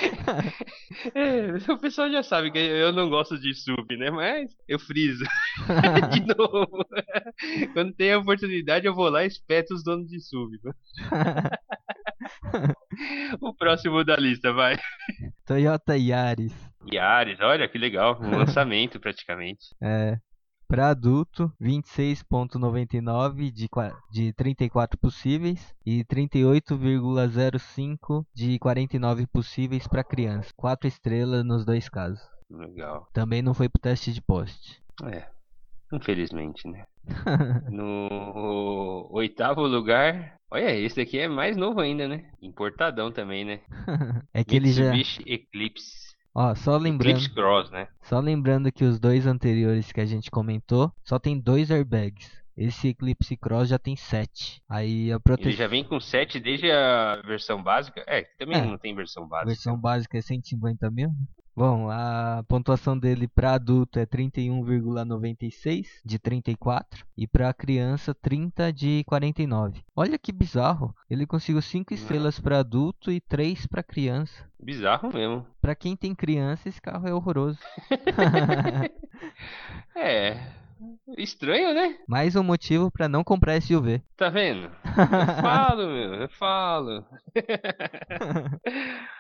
é, 1.15 1.73
o 1.73 1.79
pessoal 1.79 2.11
já 2.11 2.23
sabe 2.23 2.51
que 2.51 2.59
eu 2.59 2.93
não 2.93 3.09
gosto 3.09 3.39
de 3.39 3.55
SUV, 3.55 3.97
né? 3.97 4.11
Mas 4.11 4.51
eu 4.69 4.79
friso. 4.79 5.25
de 6.13 6.27
novo. 6.35 6.87
Quando 7.73 7.93
tem 7.95 8.13
a 8.13 8.19
oportunidade, 8.19 8.87
eu 8.87 8.95
vou 8.95 9.09
lá 9.09 9.25
e 9.25 9.29
espeto 9.29 9.75
os 9.75 9.83
donos 9.83 10.09
de 10.09 10.21
SUV. 10.21 10.59
o 13.41 13.55
próximo 13.55 14.05
da 14.05 14.17
lista, 14.17 14.53
vai. 14.53 14.77
Toyota 15.45 15.97
Yaris. 15.97 16.55
Yaris, 16.93 17.41
olha 17.41 17.69
que 17.69 17.79
legal. 17.79 18.19
Um 18.21 18.37
lançamento 18.39 19.01
praticamente. 19.01 19.75
É. 19.83 20.19
Para 20.69 20.89
adulto, 20.89 21.53
26,99 21.61 23.53
de, 23.53 23.69
de 24.11 24.33
34 24.33 24.99
possíveis 24.99 25.73
e 25.85 26.05
38,05 26.05 28.27
de 28.35 28.59
49 28.59 29.29
possíveis 29.29 29.87
para 29.87 30.03
criança. 30.03 30.53
4 30.57 30.89
estrelas 30.89 31.45
nos 31.45 31.65
dois 31.65 31.89
casos. 31.89 32.21
Legal. 32.51 33.09
Também 33.13 33.43
não 33.43 33.55
foi 33.55 33.69
pro 33.69 33.81
teste 33.81 34.13
de 34.13 34.21
poste. 34.21 34.83
É, 35.05 35.29
infelizmente, 35.93 36.67
né? 36.67 36.85
no 37.71 39.07
oitavo 39.13 39.65
lugar, 39.67 40.37
olha, 40.51 40.75
esse 40.75 40.97
daqui 40.97 41.19
é 41.19 41.29
mais 41.29 41.57
novo 41.57 41.79
ainda, 41.81 42.09
né? 42.09 42.29
Importadão 42.43 43.13
também, 43.13 43.45
né? 43.45 43.61
é 44.35 44.43
que 44.43 44.57
ele 44.57 44.73
já. 44.73 44.93
Eclipse. 45.25 46.06
Ó, 46.39 46.55
só 46.55 46.77
lembrando. 46.77 47.19
Né? 47.73 47.89
Só 48.03 48.21
lembrando 48.21 48.71
que 48.71 48.85
os 48.85 49.01
dois 49.01 49.27
anteriores 49.27 49.91
que 49.91 50.03
a 50.03 50.05
gente 50.05 50.31
comentou 50.31 50.93
só 51.03 51.19
tem 51.19 51.41
dois 51.41 51.71
airbags. 51.71 52.31
Esse 52.55 52.89
Eclipse 52.89 53.39
Cross 53.39 53.71
já 53.71 53.79
tem 53.79 53.97
7. 53.97 54.63
Aí 54.69 55.11
a 55.11 55.19
proteção. 55.19 55.51
Ele 55.51 55.57
já 55.57 55.67
vem 55.67 55.83
com 55.83 55.99
7 55.99 56.39
desde 56.39 56.71
a 56.71 57.23
versão 57.25 57.63
básica? 57.63 58.05
É, 58.07 58.23
também 58.39 58.59
é, 58.59 58.67
não 58.67 58.77
tem 58.77 58.95
versão 58.95 59.27
básica. 59.27 59.49
Versão 59.49 59.81
básica 59.81 60.19
é 60.19 60.21
150 60.21 60.91
mil? 60.91 61.11
Bom, 61.57 61.91
a 61.91 62.45
pontuação 62.47 62.99
dele 62.99 63.27
para 63.27 63.55
adulto 63.55 63.99
é 63.99 64.05
31,96 64.05 65.87
de 66.05 66.19
34 66.19 67.07
e 67.17 67.27
para 67.27 67.55
criança 67.55 68.15
30 68.15 68.71
de 68.71 69.03
49. 69.07 69.83
Olha 69.97 70.19
que 70.19 70.33
bizarro, 70.33 70.95
ele 71.09 71.27
conseguiu 71.27 71.63
5 71.63 71.95
estrelas 71.95 72.39
para 72.39 72.59
adulto 72.59 73.11
e 73.11 73.23
3 73.23 73.67
para 73.69 73.83
criança. 73.83 74.47
Bizarro 74.61 75.11
mesmo. 75.11 75.47
Para 75.59 75.75
quem 75.75 75.97
tem 75.97 76.15
criança, 76.15 76.69
esse 76.69 76.83
carro 76.83 77.09
é 77.09 77.15
horroroso. 77.15 77.59
é, 79.97 80.37
Estranho, 81.17 81.73
né? 81.73 81.97
Mais 82.07 82.37
um 82.37 82.43
motivo 82.43 82.91
para 82.91 83.09
não 83.09 83.25
comprar 83.25 83.59
SUV. 83.63 84.03
Tá 84.15 84.29
vendo? 84.29 84.71
Eu 84.97 85.43
falo, 85.43 85.87
meu, 85.87 86.15
eu 86.15 86.29
falo. 86.29 87.05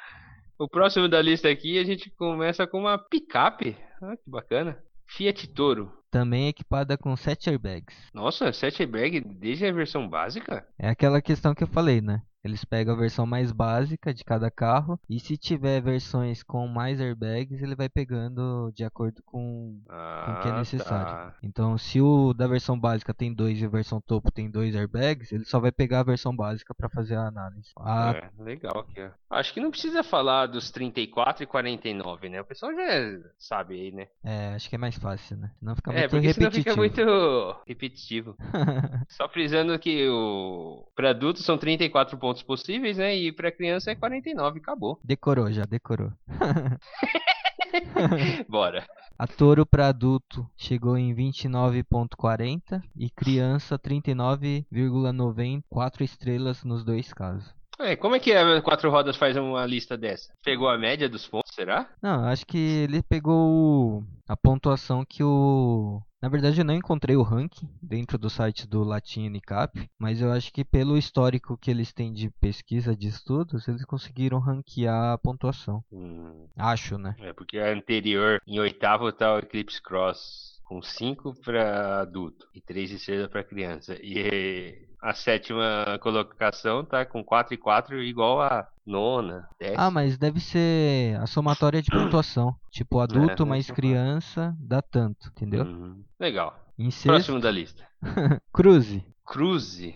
O 0.58 0.66
próximo 0.66 1.06
da 1.06 1.20
lista 1.20 1.50
aqui 1.50 1.78
a 1.78 1.84
gente 1.84 2.08
começa 2.08 2.66
com 2.66 2.80
uma 2.80 2.96
picape. 2.96 3.76
Ah, 4.00 4.16
que 4.16 4.30
bacana. 4.30 4.82
Fiat 5.06 5.48
Toro. 5.48 5.92
Também 6.10 6.48
equipada 6.48 6.96
com 6.96 7.14
7 7.14 7.50
airbags. 7.50 7.94
Nossa, 8.14 8.50
7 8.50 8.82
airbags 8.82 9.22
desde 9.38 9.66
a 9.66 9.72
versão 9.72 10.08
básica? 10.08 10.66
É 10.78 10.88
aquela 10.88 11.20
questão 11.20 11.54
que 11.54 11.62
eu 11.62 11.68
falei, 11.68 12.00
né? 12.00 12.22
Eles 12.46 12.64
pegam 12.64 12.94
a 12.94 12.98
versão 12.98 13.26
mais 13.26 13.52
básica 13.52 14.14
de 14.14 14.24
cada 14.24 14.50
carro 14.50 14.98
e 15.08 15.18
se 15.18 15.36
tiver 15.36 15.80
versões 15.80 16.42
com 16.42 16.66
mais 16.66 17.00
airbags, 17.00 17.60
ele 17.60 17.74
vai 17.74 17.88
pegando 17.88 18.70
de 18.72 18.84
acordo 18.84 19.22
com, 19.24 19.80
ah, 19.88 20.22
com 20.24 20.32
o 20.32 20.42
que 20.42 20.48
é 20.48 20.52
ah, 20.52 20.58
necessário. 20.58 21.06
Tá. 21.06 21.34
Então, 21.42 21.76
se 21.76 22.00
o 22.00 22.32
da 22.32 22.46
versão 22.46 22.78
básica 22.78 23.12
tem 23.12 23.34
dois 23.34 23.60
e 23.60 23.64
a 23.64 23.68
versão 23.68 24.00
topo 24.00 24.30
tem 24.30 24.50
dois 24.50 24.76
airbags, 24.76 25.32
ele 25.32 25.44
só 25.44 25.58
vai 25.58 25.72
pegar 25.72 26.00
a 26.00 26.04
versão 26.04 26.34
básica 26.34 26.72
para 26.74 26.88
fazer 26.88 27.16
a 27.16 27.26
análise. 27.26 27.70
A... 27.76 28.10
É, 28.12 28.30
legal 28.42 28.78
aqui. 28.80 29.02
Ó. 29.02 29.10
Acho 29.36 29.52
que 29.52 29.60
não 29.60 29.70
precisa 29.70 30.02
falar 30.04 30.46
dos 30.46 30.70
34 30.70 31.42
e 31.42 31.46
49, 31.46 32.28
né? 32.28 32.40
O 32.40 32.44
pessoal 32.44 32.72
já 32.72 33.20
sabe 33.38 33.74
aí, 33.74 33.92
né? 33.92 34.06
É, 34.22 34.54
acho 34.54 34.68
que 34.68 34.76
é 34.76 34.78
mais 34.78 34.96
fácil, 34.96 35.36
né? 35.36 35.50
Não 35.60 35.74
fica 35.74 35.92
é, 35.92 36.08
muito 36.08 36.20
repetitivo. 36.20 36.52
fica 36.52 36.76
muito 36.76 37.56
repetitivo. 37.66 38.36
só 39.08 39.28
frisando 39.28 39.78
que 39.78 40.08
o 40.08 40.86
para 40.94 41.10
adultos 41.10 41.44
são 41.44 41.58
34 41.58 42.16
pontos 42.18 42.35
pontos 42.36 42.42
possíveis, 42.42 42.98
né? 42.98 43.16
E 43.16 43.32
para 43.32 43.50
criança 43.50 43.90
é 43.90 43.94
49, 43.94 44.58
acabou. 44.58 45.00
Decorou 45.02 45.50
já, 45.50 45.64
decorou. 45.64 46.12
Bora. 48.48 48.86
A 49.18 49.26
Toro 49.26 49.64
para 49.64 49.88
adulto 49.88 50.46
chegou 50.56 50.98
em 50.98 51.14
29.40 51.14 52.82
e 52.94 53.08
criança 53.08 53.78
39,94 53.78 56.02
estrelas 56.02 56.62
nos 56.64 56.84
dois 56.84 57.14
casos. 57.14 57.54
É, 57.78 57.94
como 57.96 58.14
é 58.14 58.20
que 58.20 58.32
a 58.32 58.62
Quatro 58.62 58.90
Rodas 58.90 59.16
faz 59.16 59.36
uma 59.36 59.64
lista 59.66 59.96
dessa? 59.96 60.32
Pegou 60.44 60.68
a 60.68 60.78
média 60.78 61.08
dos 61.08 61.26
pontos, 61.26 61.54
será? 61.54 61.88
Não, 62.02 62.24
acho 62.24 62.46
que 62.46 62.56
ele 62.58 63.02
pegou 63.02 64.02
a 64.28 64.36
pontuação 64.36 65.04
que 65.04 65.22
o. 65.22 66.00
Na 66.22 66.30
verdade, 66.30 66.60
eu 66.60 66.64
não 66.64 66.74
encontrei 66.74 67.14
o 67.14 67.22
ranking 67.22 67.68
dentro 67.80 68.16
do 68.18 68.30
site 68.30 68.66
do 68.66 68.82
Latin 68.82 69.26
Unicap, 69.26 69.78
mas 69.98 70.20
eu 70.22 70.32
acho 70.32 70.50
que 70.52 70.64
pelo 70.64 70.96
histórico 70.96 71.58
que 71.58 71.70
eles 71.70 71.92
têm 71.92 72.12
de 72.12 72.30
pesquisa 72.40 72.96
de 72.96 73.06
estudos, 73.08 73.68
eles 73.68 73.84
conseguiram 73.84 74.38
ranquear 74.40 75.12
a 75.12 75.18
pontuação. 75.18 75.84
Hum, 75.92 76.48
Acho, 76.56 76.96
né? 76.96 77.14
é 77.20 77.32
porque 77.32 77.58
a 77.58 77.70
anterior, 77.72 78.40
em 78.46 78.58
oitavo, 78.58 79.12
tá 79.12 79.34
o 79.34 79.38
Eclipse 79.38 79.80
Cross. 79.82 80.56
Com 80.64 80.82
5 80.82 81.32
para 81.44 82.00
adulto 82.00 82.48
e 82.52 82.60
3 82.60 82.90
estrelas 82.90 83.28
para 83.28 83.44
criança. 83.44 83.96
E 84.02 84.88
a 85.08 85.14
sétima 85.14 85.98
colocação 86.00 86.84
tá 86.84 87.04
com 87.04 87.22
4 87.22 87.54
e 87.54 87.56
4 87.56 88.02
igual 88.02 88.40
a 88.42 88.66
nona, 88.84 89.48
décima. 89.58 89.82
Ah, 89.84 89.90
mas 89.90 90.16
deve 90.18 90.40
ser 90.40 91.16
a 91.20 91.26
somatória 91.26 91.80
de 91.82 91.90
pontuação. 91.90 92.54
Tipo, 92.70 93.00
adulto 93.00 93.42
É, 93.44 93.46
mais 93.46 93.70
criança 93.70 94.54
dá 94.58 94.82
tanto, 94.82 95.28
entendeu? 95.28 95.64
Uhum. 95.64 96.04
Legal. 96.20 96.58
Próximo 97.04 97.40
da 97.40 97.50
lista. 97.50 97.84
Cruze. 98.52 99.02
Cruze. 99.24 99.94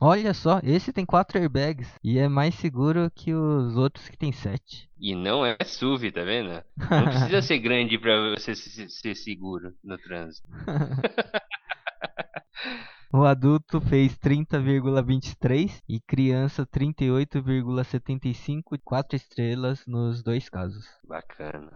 Olha 0.00 0.32
só, 0.32 0.60
esse 0.62 0.92
tem 0.92 1.04
4 1.04 1.38
airbags 1.38 1.88
e 2.04 2.18
é 2.20 2.28
mais 2.28 2.54
seguro 2.54 3.10
que 3.12 3.34
os 3.34 3.76
outros 3.76 4.08
que 4.08 4.16
tem 4.16 4.30
7. 4.30 4.88
E 5.00 5.12
não 5.14 5.44
é 5.44 5.56
SUV, 5.64 6.12
tá 6.12 6.22
vendo? 6.22 6.62
Não 6.76 7.04
precisa 7.06 7.42
ser 7.42 7.58
grande 7.58 7.98
pra 7.98 8.30
você 8.36 8.54
se- 8.54 8.88
ser 8.88 9.16
seguro 9.16 9.72
no 9.82 9.98
trânsito. 9.98 10.48
O 13.10 13.24
adulto 13.24 13.80
fez 13.80 14.18
30,23 14.18 15.80
e 15.88 15.98
criança 15.98 16.66
38,75, 16.66 18.78
4 18.84 19.16
estrelas 19.16 19.86
nos 19.86 20.22
dois 20.22 20.50
casos. 20.50 20.84
Bacana. 21.08 21.72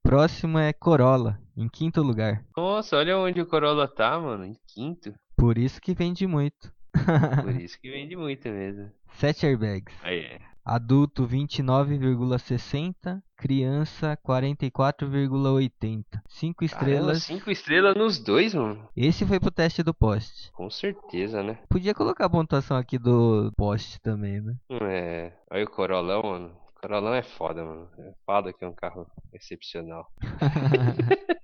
Próximo 0.00 0.60
é 0.60 0.72
Corolla, 0.72 1.40
em 1.56 1.68
quinto 1.68 2.00
lugar. 2.02 2.44
Nossa, 2.56 2.96
olha 2.96 3.18
onde 3.18 3.40
o 3.40 3.46
Corolla 3.46 3.88
tá, 3.88 4.16
mano. 4.20 4.44
Em 4.44 4.56
quinto. 4.68 5.12
Por 5.36 5.58
isso 5.58 5.80
que 5.80 5.92
vende 5.92 6.24
muito. 6.24 6.72
Por 7.42 7.60
isso 7.60 7.80
que 7.80 7.90
vende 7.90 8.14
muito 8.14 8.48
mesmo. 8.48 8.88
7 9.14 9.44
airbags. 9.44 9.92
Aí 10.04 10.20
é. 10.20 10.40
Adulto 10.64 11.26
29,60, 11.26 13.20
criança 13.36 14.16
44,80. 14.26 16.04
5 16.28 16.54
Caramba, 16.56 16.64
estrelas. 16.64 17.22
cinco 17.22 17.50
estrelas 17.50 17.94
nos 17.94 18.18
dois, 18.18 18.54
mano. 18.54 18.88
Esse 18.96 19.26
foi 19.26 19.38
pro 19.38 19.50
teste 19.50 19.82
do 19.82 19.92
poste. 19.94 20.50
Com 20.52 20.70
certeza, 20.70 21.42
né? 21.42 21.58
Podia 21.68 21.94
colocar 21.94 22.26
a 22.26 22.30
pontuação 22.30 22.76
aqui 22.76 22.98
do 22.98 23.52
poste 23.56 24.00
também, 24.00 24.40
né? 24.40 24.56
É. 24.82 25.32
Olha 25.50 25.64
o 25.64 25.70
Corolão, 25.70 26.22
mano. 26.22 26.56
O 26.76 26.80
Corolão 26.80 27.14
é 27.14 27.22
foda, 27.22 27.64
mano. 27.64 27.88
É 27.98 28.12
foda 28.24 28.52
que 28.52 28.64
é 28.64 28.68
um 28.68 28.74
carro 28.74 29.06
excepcional. 29.32 30.10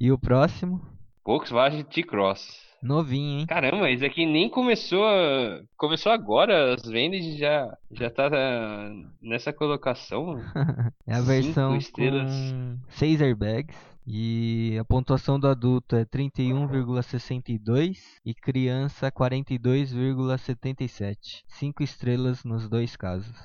E 0.00 0.12
o 0.12 0.18
próximo? 0.18 0.80
Volkswagen 1.26 1.82
T-Cross. 1.82 2.67
Novinho, 2.82 3.40
hein? 3.40 3.46
Caramba, 3.46 3.90
esse 3.90 4.04
aqui 4.04 4.24
nem 4.24 4.48
começou 4.48 5.04
a... 5.04 5.60
Começou 5.76 6.12
agora, 6.12 6.74
as 6.74 6.82
vendas 6.82 7.24
já, 7.36 7.76
já 7.90 8.08
tá 8.10 8.30
ah, 8.32 8.92
nessa 9.20 9.52
colocação. 9.52 10.40
É 11.06 11.14
a 11.14 11.20
versão 11.22 11.76
estrelas. 11.76 12.30
com 12.30 12.78
6 12.90 13.22
airbags. 13.22 13.76
E 14.06 14.76
a 14.80 14.84
pontuação 14.84 15.38
do 15.38 15.46
adulto 15.46 15.94
é 15.94 16.04
31,62 16.04 17.98
e 18.24 18.34
criança 18.34 19.12
42,77. 19.12 21.44
5 21.46 21.82
estrelas 21.82 22.42
nos 22.42 22.70
dois 22.70 22.96
casos. 22.96 23.36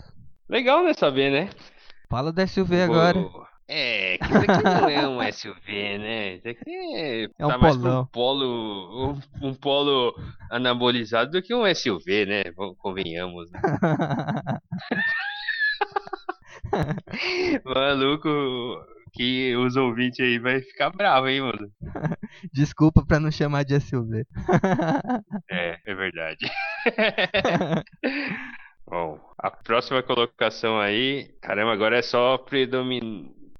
Legal, 0.47 0.83
né, 0.83 0.93
saber, 0.93 1.31
né? 1.31 1.49
Fala 2.09 2.31
da 2.31 2.47
SUV 2.47 2.81
agora. 2.81 3.19
É, 3.67 4.17
que 4.17 4.25
isso 4.25 4.37
aqui 4.37 4.63
não 4.63 4.89
é 4.89 5.07
um 5.07 5.31
SUV, 5.31 5.97
né? 5.97 6.35
Isso 6.35 6.47
aqui 6.49 6.69
é, 6.95 7.23
É 7.39 7.45
um 7.45 7.49
tá 7.49 7.57
mais 7.57 7.77
polão. 7.77 8.01
um 8.01 8.05
polo, 8.07 9.13
um, 9.41 9.47
um 9.49 9.53
polo 9.53 10.13
anabolizado 10.51 11.31
do 11.31 11.41
que 11.41 11.53
um 11.55 11.63
SUV, 11.73 12.25
né? 12.25 12.43
Convenhamos. 12.77 13.49
né? 13.51 13.59
Maluco, 17.65 18.29
que 19.13 19.55
os 19.55 19.75
ouvintes 19.75 20.19
aí 20.19 20.39
vai 20.39 20.61
ficar 20.61 20.89
bravo, 20.89 21.27
hein, 21.27 21.41
mano? 21.41 21.71
Desculpa 22.53 23.05
pra 23.05 23.19
não 23.19 23.31
chamar 23.31 23.63
de 23.63 23.79
SUV. 23.79 24.25
É, 25.49 25.77
é 25.85 25.95
verdade. 25.95 26.45
Bom, 28.85 29.19
a 29.37 29.49
próxima 29.49 30.03
colocação 30.03 30.79
aí, 30.79 31.29
caramba, 31.41 31.71
agora 31.71 31.97
é 31.97 32.01
só 32.01 32.37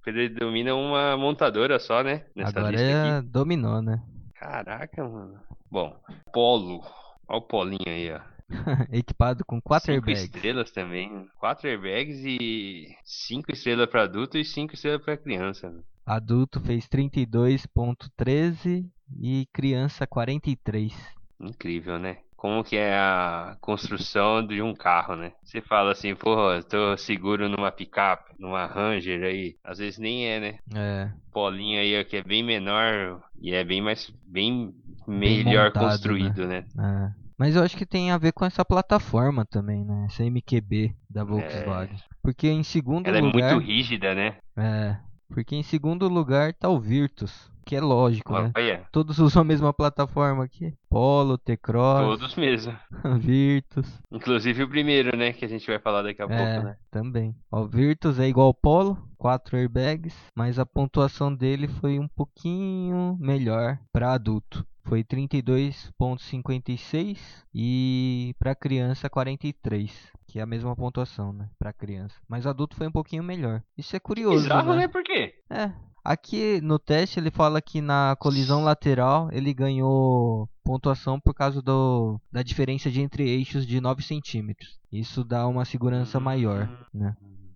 predomina, 0.03 0.35
predomina 0.35 0.75
uma 0.75 1.17
montadora 1.17 1.79
só, 1.79 2.03
né? 2.03 2.25
Nessa 2.35 2.59
Agora 2.59 2.71
lista 2.71 2.85
aqui. 3.01 3.09
é 3.09 3.21
dominou, 3.21 3.81
né? 3.81 4.03
Caraca, 4.35 5.07
mano. 5.07 5.39
Bom, 5.71 5.95
Polo. 6.33 6.81
Olha 7.27 7.37
o 7.37 7.41
Polinho 7.41 7.87
aí, 7.87 8.11
ó. 8.11 8.19
Equipado 8.91 9.43
com 9.45 9.59
4 9.61 9.93
Cinco 9.93 10.07
airbags. 10.09 10.23
estrelas 10.35 10.71
também. 10.71 11.27
Quatro 11.39 11.67
airbags 11.67 12.19
e 12.23 12.95
cinco 13.03 13.51
estrelas 13.51 13.89
pra 13.89 14.03
adulto 14.03 14.37
e 14.37 14.43
cinco 14.45 14.75
estrelas 14.75 15.01
pra 15.01 15.17
criança. 15.17 15.69
né? 15.71 15.81
Adulto 16.05 16.59
fez 16.59 16.85
32,13 16.87 18.85
e 19.19 19.47
criança 19.53 20.05
43. 20.05 20.93
Incrível, 21.39 21.97
né? 21.97 22.17
Como 22.43 22.61
que 22.61 22.75
é 22.75 22.93
a 22.93 23.55
construção 23.61 24.45
de 24.45 24.61
um 24.61 24.75
carro, 24.75 25.15
né? 25.15 25.31
Você 25.41 25.61
fala 25.61 25.93
assim, 25.93 26.13
porra, 26.13 26.61
tô 26.61 26.97
seguro 26.97 27.47
numa 27.47 27.71
picape, 27.71 28.33
numa 28.37 28.65
Ranger 28.65 29.23
aí. 29.23 29.55
Às 29.63 29.77
vezes 29.77 29.97
nem 29.97 30.27
é, 30.27 30.39
né? 30.41 30.59
É, 30.75 31.09
Polinho 31.31 31.79
aí 31.79 31.97
ó, 31.97 32.03
que 32.03 32.17
é 32.17 32.21
bem 32.21 32.43
menor 32.43 33.23
e 33.41 33.53
é 33.53 33.63
bem 33.63 33.81
mais, 33.81 34.13
bem 34.27 34.75
melhor 35.07 35.67
montado, 35.67 35.89
construído, 35.89 36.45
né? 36.45 36.65
é. 36.77 37.11
Mas 37.37 37.55
eu 37.55 37.63
acho 37.63 37.77
que 37.77 37.85
tem 37.85 38.11
a 38.11 38.17
ver 38.17 38.33
com 38.33 38.43
essa 38.43 38.65
plataforma 38.65 39.45
também, 39.45 39.85
né? 39.85 40.07
Essa 40.09 40.25
MQB 40.25 40.93
da 41.09 41.23
Volkswagen. 41.23 41.95
Porque 42.21 42.49
em 42.49 42.63
segundo 42.63 43.07
É. 43.07 43.09
Ela 43.09 43.19
é 43.19 43.21
lugar. 43.21 43.53
muito 43.53 43.65
rígida, 43.65 44.13
né? 44.13 44.35
É. 44.57 44.97
Porque 45.29 45.55
em 45.55 45.63
segundo 45.63 46.09
lugar 46.09 46.53
tá 46.53 46.67
o 46.67 46.77
Virtus. 46.77 47.49
Que 47.65 47.75
é 47.75 47.81
lógico, 47.81 48.33
né? 48.33 48.51
Olha, 48.55 48.85
Todos 48.91 49.19
usam 49.19 49.41
a 49.41 49.45
mesma 49.45 49.73
plataforma 49.73 50.43
aqui. 50.43 50.73
Polo, 50.89 51.37
T-Cross, 51.37 52.19
todos 52.19 52.35
mesmo. 52.35 52.77
Virtus. 53.19 53.87
Inclusive 54.11 54.63
o 54.63 54.69
primeiro, 54.69 55.17
né? 55.17 55.33
Que 55.33 55.45
a 55.45 55.47
gente 55.47 55.65
vai 55.65 55.79
falar 55.79 56.03
daqui 56.03 56.21
a 56.21 56.25
é, 56.25 56.27
pouco, 56.27 56.67
né? 56.67 56.77
também. 56.91 57.35
Ó, 57.51 57.61
o 57.61 57.67
Virtus 57.67 58.19
é 58.19 58.27
igual 58.27 58.47
ao 58.47 58.53
Polo, 58.53 58.97
4 59.17 59.57
airbags, 59.57 60.15
mas 60.35 60.59
a 60.59 60.65
pontuação 60.65 61.33
dele 61.33 61.67
foi 61.67 61.99
um 61.99 62.07
pouquinho 62.07 63.17
melhor 63.19 63.79
para 63.91 64.13
adulto. 64.13 64.65
Foi 64.85 65.03
32.56 65.03 67.17
e 67.53 68.35
para 68.37 68.53
criança 68.53 69.09
43, 69.09 70.11
que 70.27 70.39
é 70.39 70.41
a 70.41 70.45
mesma 70.45 70.75
pontuação, 70.75 71.31
né, 71.31 71.49
para 71.57 71.71
criança. 71.71 72.15
Mas 72.27 72.45
adulto 72.45 72.75
foi 72.75 72.87
um 72.87 72.91
pouquinho 72.91 73.23
melhor. 73.23 73.63
Isso 73.77 73.95
é 73.95 73.99
curioso, 73.99 74.43
Bizarro, 74.43 74.73
né? 74.73 74.79
né? 74.79 74.89
Por 74.89 75.01
quê? 75.03 75.35
É. 75.49 75.71
Aqui 76.03 76.59
no 76.61 76.77
teste 76.77 77.19
ele 77.19 77.31
fala 77.31 77.61
que 77.61 77.79
na 77.79 78.15
colisão 78.19 78.63
lateral 78.63 79.29
ele 79.31 79.53
ganhou 79.53 80.49
pontuação 80.63 81.19
por 81.19 81.33
causa 81.33 81.61
do, 81.61 82.19
da 82.31 82.43
diferença 82.43 82.91
de 82.91 83.01
entre 83.01 83.29
eixos 83.29 83.65
de 83.65 83.79
9 83.79 84.03
centímetros. 84.03 84.79
Isso 84.91 85.23
dá 85.23 85.47
uma 85.47 85.63
segurança 85.65 86.19
maior, 86.19 86.69
né? 86.93 87.15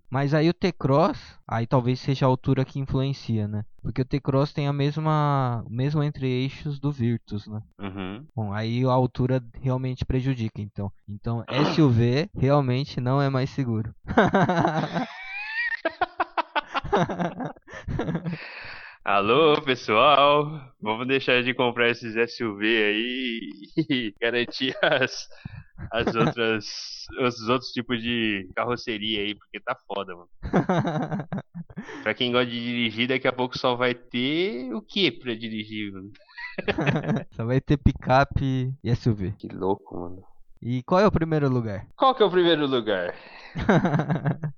Mas 0.10 0.34
aí 0.34 0.48
o 0.50 0.54
T-Cross, 0.54 1.38
aí 1.46 1.68
talvez 1.68 2.00
seja 2.00 2.26
a 2.26 2.30
altura 2.30 2.64
que 2.64 2.80
influencia, 2.80 3.46
né? 3.46 3.66
Porque 3.82 4.02
o 4.02 4.06
T-Cross 4.06 4.54
tem 4.54 4.68
a 4.68 4.74
mesma, 4.74 5.64
o 5.68 5.70
mesmo 5.70 6.02
entre 6.02 6.28
eixos 6.28 6.80
do 6.80 6.92
Virtus, 6.92 7.46
né? 7.48 7.62
Uhum. 7.78 8.26
Bom, 8.34 8.54
aí 8.54 8.86
a 8.86 8.92
altura 8.92 9.44
realmente 9.62 10.06
prejudica, 10.06 10.62
então. 10.62 10.90
Então 11.08 11.44
SUV 11.76 12.30
realmente 12.34 13.02
não 13.02 13.22
é 13.22 13.30
mais 13.30 13.50
seguro. 13.50 13.94
Alô, 19.04 19.62
pessoal! 19.62 20.74
Vamos 20.82 21.08
deixar 21.08 21.44
de 21.44 21.54
comprar 21.54 21.90
esses 21.90 22.16
SUV 22.34 22.66
aí 22.66 23.52
e 23.78 24.14
garantir 24.22 24.76
as, 24.82 25.28
as 25.92 26.16
outras, 26.16 26.66
os 27.22 27.48
outros 27.48 27.72
tipos 27.72 28.02
de 28.02 28.50
carroceria 28.56 29.22
aí, 29.22 29.36
porque 29.36 29.60
tá 29.60 29.78
foda, 29.88 30.14
mano. 30.16 30.30
Pra 32.04 32.14
quem 32.14 32.32
gosta 32.32 32.50
de 32.50 32.60
dirigir, 32.60 33.08
daqui 33.08 33.28
a 33.28 33.34
pouco 33.34 33.58
só 33.58 33.76
vai 33.76 33.94
ter 33.94 34.74
o 34.74 34.82
que 34.82 35.12
pra 35.12 35.36
dirigir, 35.36 35.92
mano? 35.94 36.12
Só 37.32 37.46
vai 37.46 37.62
ter 37.62 37.78
picape 37.78 38.74
e 38.84 38.96
SUV. 38.96 39.34
Que 39.38 39.48
louco, 39.48 40.00
mano. 40.00 40.24
E 40.62 40.84
qual 40.84 41.02
é 41.02 41.08
o 41.08 41.12
primeiro 41.12 41.50
lugar? 41.50 41.86
Qual 41.96 42.15
que 42.15 42.24
é 42.24 42.26
o 42.26 42.32
primeiro 42.32 42.65
lugar? 42.65 43.13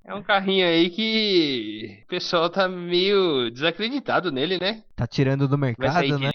É 0.04 0.14
um 0.14 0.22
carrinho 0.22 0.66
aí 0.66 0.90
que 0.90 2.02
o 2.04 2.06
pessoal 2.08 2.50
tá 2.50 2.68
meio 2.68 3.50
desacreditado 3.50 4.32
nele, 4.32 4.58
né? 4.58 4.82
tá 4.96 5.06
tirando 5.06 5.46
do 5.46 5.56
mercado, 5.56 6.18
né? 6.18 6.30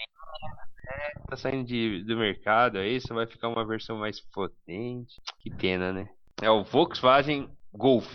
tá 1.28 1.36
saindo 1.36 1.64
de, 1.64 2.02
do 2.04 2.16
mercado 2.16 2.78
aí, 2.78 3.00
só 3.00 3.14
vai 3.14 3.26
ficar 3.26 3.48
uma 3.48 3.64
versão 3.64 3.98
mais 3.98 4.20
potente. 4.20 5.20
Que 5.40 5.50
pena, 5.50 5.92
né? 5.92 6.08
É 6.40 6.50
o 6.50 6.64
Volkswagen 6.64 7.48
Golf. 7.72 8.06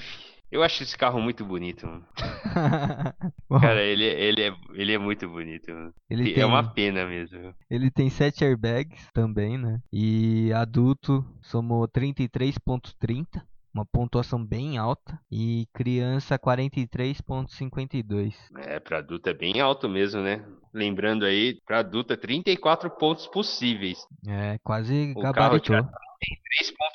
Eu 0.51 0.61
acho 0.61 0.83
esse 0.83 0.97
carro 0.97 1.21
muito 1.21 1.45
bonito, 1.45 1.87
mano. 1.87 2.05
Cara, 3.61 3.81
ele, 3.81 4.03
ele, 4.03 4.41
é, 4.41 4.53
ele 4.73 4.91
é 4.91 4.97
muito 4.97 5.29
bonito, 5.29 5.71
mano. 5.71 5.93
ele 6.09 6.31
é 6.31 6.33
tem, 6.35 6.43
uma 6.43 6.61
pena 6.73 7.05
mesmo. 7.05 7.55
ele 7.69 7.89
tem 7.89 8.09
7 8.09 8.43
airbags 8.43 9.07
também, 9.13 9.57
né? 9.57 9.79
E 9.93 10.51
adulto 10.51 11.25
somou 11.41 11.87
33.30, 11.87 13.41
uma 13.73 13.85
pontuação 13.85 14.45
bem 14.45 14.77
alta. 14.77 15.17
E 15.31 15.67
criança 15.73 16.37
43.52. 16.37 18.35
É, 18.57 18.77
pra 18.81 18.97
adulto 18.97 19.29
é 19.29 19.33
bem 19.33 19.61
alto 19.61 19.87
mesmo, 19.87 20.21
né? 20.21 20.45
Lembrando 20.73 21.23
aí, 21.23 21.61
pra 21.65 21.79
adulto 21.79 22.11
é 22.11 22.17
34 22.17 22.89
pontos 22.89 23.25
possíveis. 23.27 24.05
É, 24.27 24.57
quase 24.61 25.13
gabaritou. 25.13 25.77
já 25.77 25.89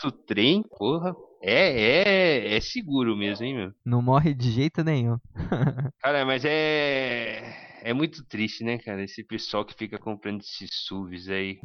3.3, 0.06 0.62
porra. 0.78 1.16
É, 1.42 2.52
é, 2.52 2.56
é 2.56 2.60
seguro 2.60 3.16
mesmo, 3.16 3.44
hein, 3.44 3.54
meu? 3.54 3.72
Não 3.84 4.02
morre 4.02 4.34
de 4.34 4.50
jeito 4.50 4.82
nenhum. 4.82 5.18
Cara, 6.02 6.24
mas 6.24 6.44
é. 6.44 7.66
É 7.82 7.92
muito 7.92 8.24
triste, 8.24 8.64
né, 8.64 8.78
cara? 8.78 9.04
Esse 9.04 9.22
pessoal 9.22 9.64
que 9.64 9.72
fica 9.72 9.96
comprando 9.96 10.40
esses 10.40 10.68
SUVs 10.86 11.28
aí. 11.28 11.60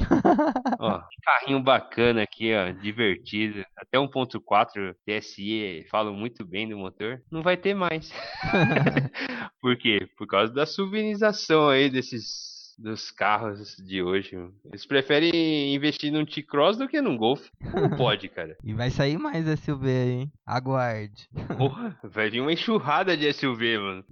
ó, 0.80 1.02
carrinho 1.24 1.64
bacana 1.64 2.22
aqui, 2.22 2.54
ó, 2.54 2.70
divertido. 2.72 3.66
Até 3.76 3.98
1.4 3.98 4.96
TSI 5.04 5.88
falam 5.90 6.14
muito 6.14 6.46
bem 6.46 6.70
do 6.70 6.78
motor. 6.78 7.24
Não 7.32 7.42
vai 7.42 7.58
ter 7.58 7.74
mais. 7.74 8.14
Por 9.60 9.76
quê? 9.78 10.08
Por 10.16 10.28
causa 10.28 10.54
da 10.54 10.68
subinização 10.68 11.70
aí 11.70 11.90
desses 11.90 12.61
dos 12.78 13.12
carros 13.12 13.76
de 13.78 14.02
hoje. 14.02 14.36
Eles 14.66 14.86
preferem 14.86 15.74
investir 15.74 16.12
num 16.12 16.26
T-Cross 16.26 16.78
do 16.78 16.88
que 16.88 17.02
num 17.02 17.18
Golf. 17.18 17.48
Como 17.72 17.96
pode, 17.98 18.30
cara? 18.30 18.58
E 18.64 18.74
vai 18.74 18.90
sair 18.90 19.18
mais 19.18 19.46
SUV 19.60 19.90
aí, 19.90 20.12
hein? 20.12 20.32
Aguarde. 20.46 21.28
Porra, 21.58 21.98
vai 22.04 22.30
vir 22.30 22.42
uma 22.42 22.54
enxurrada 22.54 23.16
de 23.16 23.32
SUV, 23.34 23.78
mano. 23.78 24.06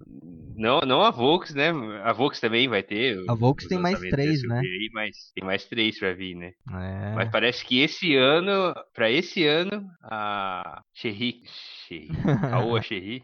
Não, 0.55 0.81
não 0.81 1.01
a 1.01 1.09
Volks, 1.09 1.53
né? 1.53 1.69
A 2.03 2.11
Volks 2.11 2.39
também 2.39 2.67
vai 2.67 2.83
ter. 2.83 3.17
A 3.29 3.33
Volks 3.33 3.67
tem 3.67 3.79
mais 3.79 3.99
três, 3.99 4.43
né? 4.43 4.59
aí, 4.59 4.89
mas 4.93 5.31
tem 5.33 5.45
mais 5.45 5.65
três 5.65 5.97
pra 5.97 6.13
vir, 6.13 6.35
né? 6.35 6.51
É. 6.69 7.13
Mas 7.15 7.29
parece 7.29 7.63
que 7.65 7.79
esse 7.79 8.15
ano, 8.15 8.73
pra 8.93 9.09
esse 9.09 9.45
ano, 9.45 9.85
a 10.03 10.81
Cherry, 10.93 11.41
Cherry, 11.89 12.09
Caoa 12.51 12.81
Cherry, 12.83 13.23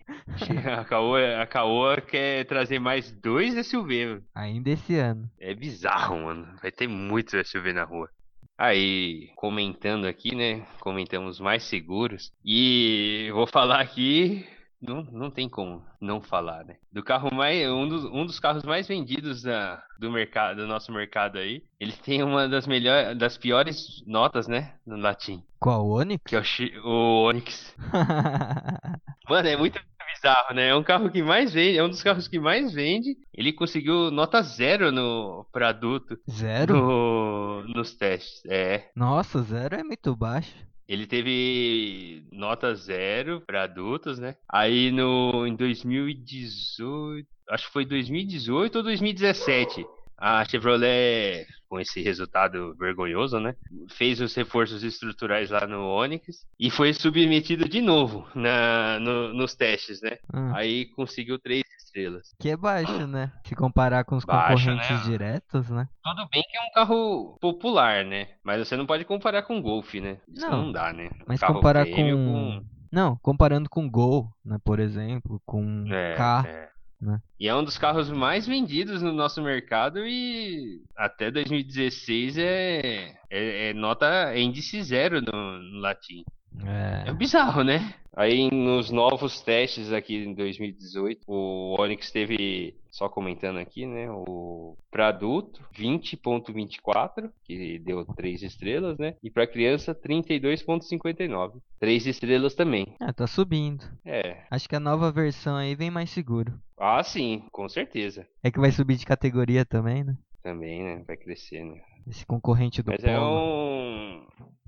a 0.67 0.83
Caoa, 0.83 1.41
a 1.41 1.45
Caoa 1.45 2.01
quer 2.01 2.45
trazer 2.45 2.79
mais 2.79 3.11
dois 3.11 3.53
SUV, 3.67 4.05
mano. 4.07 4.23
Ainda 4.33 4.71
esse 4.71 4.97
ano. 4.97 5.29
É 5.39 5.53
bizarro, 5.53 6.23
mano. 6.23 6.47
Vai 6.59 6.71
ter 6.71 6.87
muito 6.87 7.37
SUV 7.45 7.73
na 7.73 7.83
rua. 7.83 8.09
Aí, 8.57 9.29
comentando 9.35 10.05
aqui, 10.05 10.33
né? 10.33 10.65
Comentamos 10.79 11.39
mais 11.39 11.63
seguros. 11.63 12.31
E 12.43 13.29
vou 13.33 13.45
falar 13.45 13.81
aqui. 13.81 14.47
Não, 14.81 15.03
não 15.03 15.31
tem 15.31 15.49
como 15.49 15.83
não 15.99 16.21
falar, 16.21 16.63
né? 16.65 16.75
Do 16.91 17.03
carro 17.03 17.33
mais. 17.33 17.67
Um 17.69 17.87
dos, 17.87 18.05
um 18.05 18.25
dos 18.25 18.39
carros 18.39 18.63
mais 18.63 18.87
vendidos 18.87 19.41
da, 19.41 19.83
do 19.99 20.11
mercado, 20.11 20.57
do 20.57 20.67
nosso 20.67 20.91
mercado 20.91 21.37
aí. 21.37 21.63
Ele 21.79 21.93
tem 21.93 22.21
uma 22.23 22.47
das 22.47 22.67
melhores. 22.67 23.17
das 23.17 23.37
piores 23.37 24.03
notas, 24.05 24.47
né? 24.47 24.75
No 24.85 24.97
latim. 24.97 25.43
Qual 25.59 25.85
o 25.85 25.97
Onix? 25.97 26.23
Que 26.25 26.35
é 26.35 26.39
o, 26.83 26.87
o 26.87 27.27
Onix. 27.27 27.75
Mano, 29.29 29.47
é 29.47 29.57
muito 29.57 29.79
bizarro, 30.13 30.53
né? 30.53 30.69
É 30.69 30.75
um 30.75 30.83
carro 30.83 31.09
que 31.09 31.21
mais 31.21 31.53
vende, 31.53 31.77
é 31.77 31.83
um 31.83 31.89
dos 31.89 32.03
carros 32.03 32.27
que 32.27 32.39
mais 32.39 32.73
vende. 32.73 33.17
Ele 33.33 33.51
conseguiu 33.51 34.11
nota 34.11 34.41
zero 34.41 34.91
no 34.91 35.45
para 35.51 35.69
adulto 35.69 36.17
Zero? 36.29 36.75
no, 36.75 37.63
nos 37.73 37.93
testes. 37.95 38.43
É, 38.45 38.89
Nossa, 38.95 39.41
zero 39.41 39.75
é 39.75 39.83
muito 39.83 40.15
baixo. 40.15 40.53
Ele 40.87 41.07
teve 41.07 42.23
nota 42.31 42.73
zero 42.75 43.41
para 43.41 43.63
adultos, 43.63 44.19
né? 44.19 44.35
Aí 44.51 44.91
no 44.91 45.45
em 45.47 45.55
2018, 45.55 47.27
acho 47.49 47.67
que 47.67 47.73
foi 47.73 47.85
2018 47.85 48.75
ou 48.77 48.83
2017. 48.83 49.85
A 50.17 50.45
Chevrolet, 50.45 51.45
com 51.67 51.77
esse 51.77 52.01
resultado 52.01 52.73
vergonhoso, 52.75 53.37
né? 53.39 53.53
Fez 53.89 54.21
os 54.21 54.33
reforços 54.33 54.81
estruturais 54.81 55.49
lá 55.49 55.67
no 55.67 55.81
Onix 55.87 56.45
e 56.57 56.71
foi 56.71 56.93
submetido 56.93 57.67
de 57.67 57.81
novo 57.81 58.25
na, 58.33 58.97
no- 59.01 59.33
nos 59.33 59.55
testes, 59.55 60.01
né? 60.01 60.17
Ah, 60.31 60.57
Aí 60.57 60.85
conseguiu 60.95 61.37
três 61.37 61.63
estrelas. 61.95 62.35
que 62.39 62.49
é 62.49 62.57
baixo, 62.57 63.07
né? 63.07 63.31
Se 63.45 63.55
comparar 63.55 64.03
com 64.03 64.15
os 64.17 64.25
Baixo, 64.25 64.65
concorrentes 64.65 64.89
né? 64.89 65.03
diretos, 65.03 65.69
né? 65.69 65.87
Tudo 66.03 66.27
bem 66.29 66.43
que 66.43 66.57
é 66.57 66.61
um 66.61 66.71
carro 66.73 67.37
popular, 67.39 68.03
né? 68.03 68.27
Mas 68.43 68.67
você 68.67 68.75
não 68.75 68.85
pode 68.85 69.05
comparar 69.05 69.43
com 69.43 69.57
o 69.57 69.61
Golf, 69.61 69.93
né? 69.95 70.17
Isso 70.27 70.45
Não, 70.45 70.65
não, 70.65 70.71
dá, 70.71 70.91
né? 70.91 71.09
Um 71.21 71.25
Mas 71.27 71.39
carro 71.39 71.55
comparar 71.55 71.85
prêmio 71.85 72.17
com... 72.17 72.65
Não, 72.91 73.17
comparando 73.17 73.69
com 73.69 73.89
Gol, 73.89 74.29
né? 74.43 74.57
Por 74.63 74.79
exemplo, 74.79 75.41
com 75.45 75.85
É, 75.89 76.15
K. 76.15 76.45
é. 76.47 76.69
né? 77.01 77.19
E 77.39 77.47
é 77.47 77.55
um 77.55 77.63
dos 77.63 77.77
carros 77.77 78.09
mais 78.09 78.47
vendidos 78.47 79.01
no 79.01 79.11
nosso 79.11 79.41
mercado 79.41 79.99
e 80.05 80.81
até 80.95 81.29
2016 81.29 82.37
é, 82.37 83.15
é, 83.29 83.69
é 83.69 83.73
nota 83.73 84.05
é 84.31 84.39
índice 84.39 84.81
zero 84.83 85.21
no, 85.21 85.59
no 85.59 85.79
latim. 85.79 86.23
É 86.63 87.09
É. 87.09 87.13
bizarro, 87.13 87.63
né? 87.63 87.93
Aí 88.17 88.49
nos 88.49 88.91
novos 88.91 89.41
testes 89.41 89.91
aqui 89.91 90.15
em 90.23 90.33
2018, 90.33 91.21
o 91.27 91.75
Onix 91.77 92.11
teve, 92.11 92.73
só 92.89 93.09
comentando 93.09 93.57
aqui, 93.59 93.85
né? 93.85 94.09
O 94.09 94.77
para 94.89 95.09
adulto 95.09 95.61
20.24, 95.77 97.29
que 97.43 97.77
deu 97.79 98.05
3 98.05 98.41
estrelas, 98.43 98.97
né? 98.97 99.15
E 99.21 99.29
para 99.29 99.45
criança 99.45 99.93
32.59. 99.93 101.59
3 101.79 102.07
estrelas 102.07 102.55
também. 102.55 102.95
Ah, 103.01 103.11
tá 103.11 103.27
subindo. 103.27 103.83
É. 104.05 104.43
Acho 104.49 104.69
que 104.69 104.75
a 104.75 104.79
nova 104.79 105.11
versão 105.11 105.57
aí 105.57 105.75
vem 105.75 105.91
mais 105.91 106.09
seguro. 106.09 106.53
Ah, 106.77 107.03
sim, 107.03 107.43
com 107.51 107.67
certeza. 107.67 108.25
É 108.41 108.49
que 108.49 108.59
vai 108.59 108.71
subir 108.71 108.95
de 108.95 109.05
categoria 109.05 109.65
também, 109.65 110.03
né? 110.05 110.15
Também, 110.41 110.83
né? 110.83 111.03
Vai 111.05 111.17
crescer, 111.17 111.63
né? 111.65 111.81
Esse 112.07 112.25
concorrente 112.25 112.81
do 112.81 112.91
Mas 112.91 113.03
é 113.03 113.17
Polo. 113.17 113.39
um. 113.41 114.25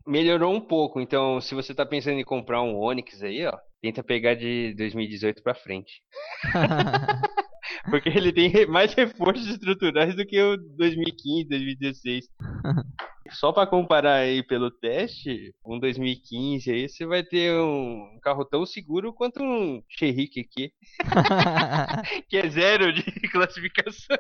Melhorou 0.08 0.56
um 0.56 0.62
pouco, 0.62 1.02
então 1.02 1.42
se 1.42 1.54
você 1.54 1.76
tá 1.76 1.86
pensando 1.86 2.18
em 2.18 2.24
comprar 2.24 2.62
um 2.62 2.78
Onix 2.78 3.22
aí, 3.22 3.46
ó, 3.46 3.58
tenta 3.82 4.02
pegar 4.02 4.36
de 4.36 4.74
2018 4.76 5.44
pra 5.44 5.54
frente. 5.54 6.02
Porque 7.92 8.08
ele 8.08 8.32
tem 8.32 8.66
mais 8.68 8.94
reforços 8.94 9.48
estruturais 9.48 10.16
do 10.16 10.26
que 10.26 10.42
o 10.42 10.56
2015, 10.78 11.50
2016. 11.50 12.26
Só 13.32 13.52
pra 13.52 13.68
comparar 13.68 14.20
aí 14.20 14.42
pelo 14.42 14.72
teste, 14.72 15.54
um 15.66 15.78
2015 15.78 16.72
aí, 16.72 16.88
você 16.88 17.06
vai 17.06 17.22
ter 17.22 17.54
um 17.60 18.18
carro 18.22 18.46
tão 18.46 18.66
seguro 18.66 19.14
quanto 19.14 19.44
um 19.44 19.84
Cherrique 19.90 20.40
aqui, 20.40 20.72
que 22.30 22.38
é 22.38 22.50
zero 22.50 22.94
de 22.94 23.04
classificação. 23.30 24.18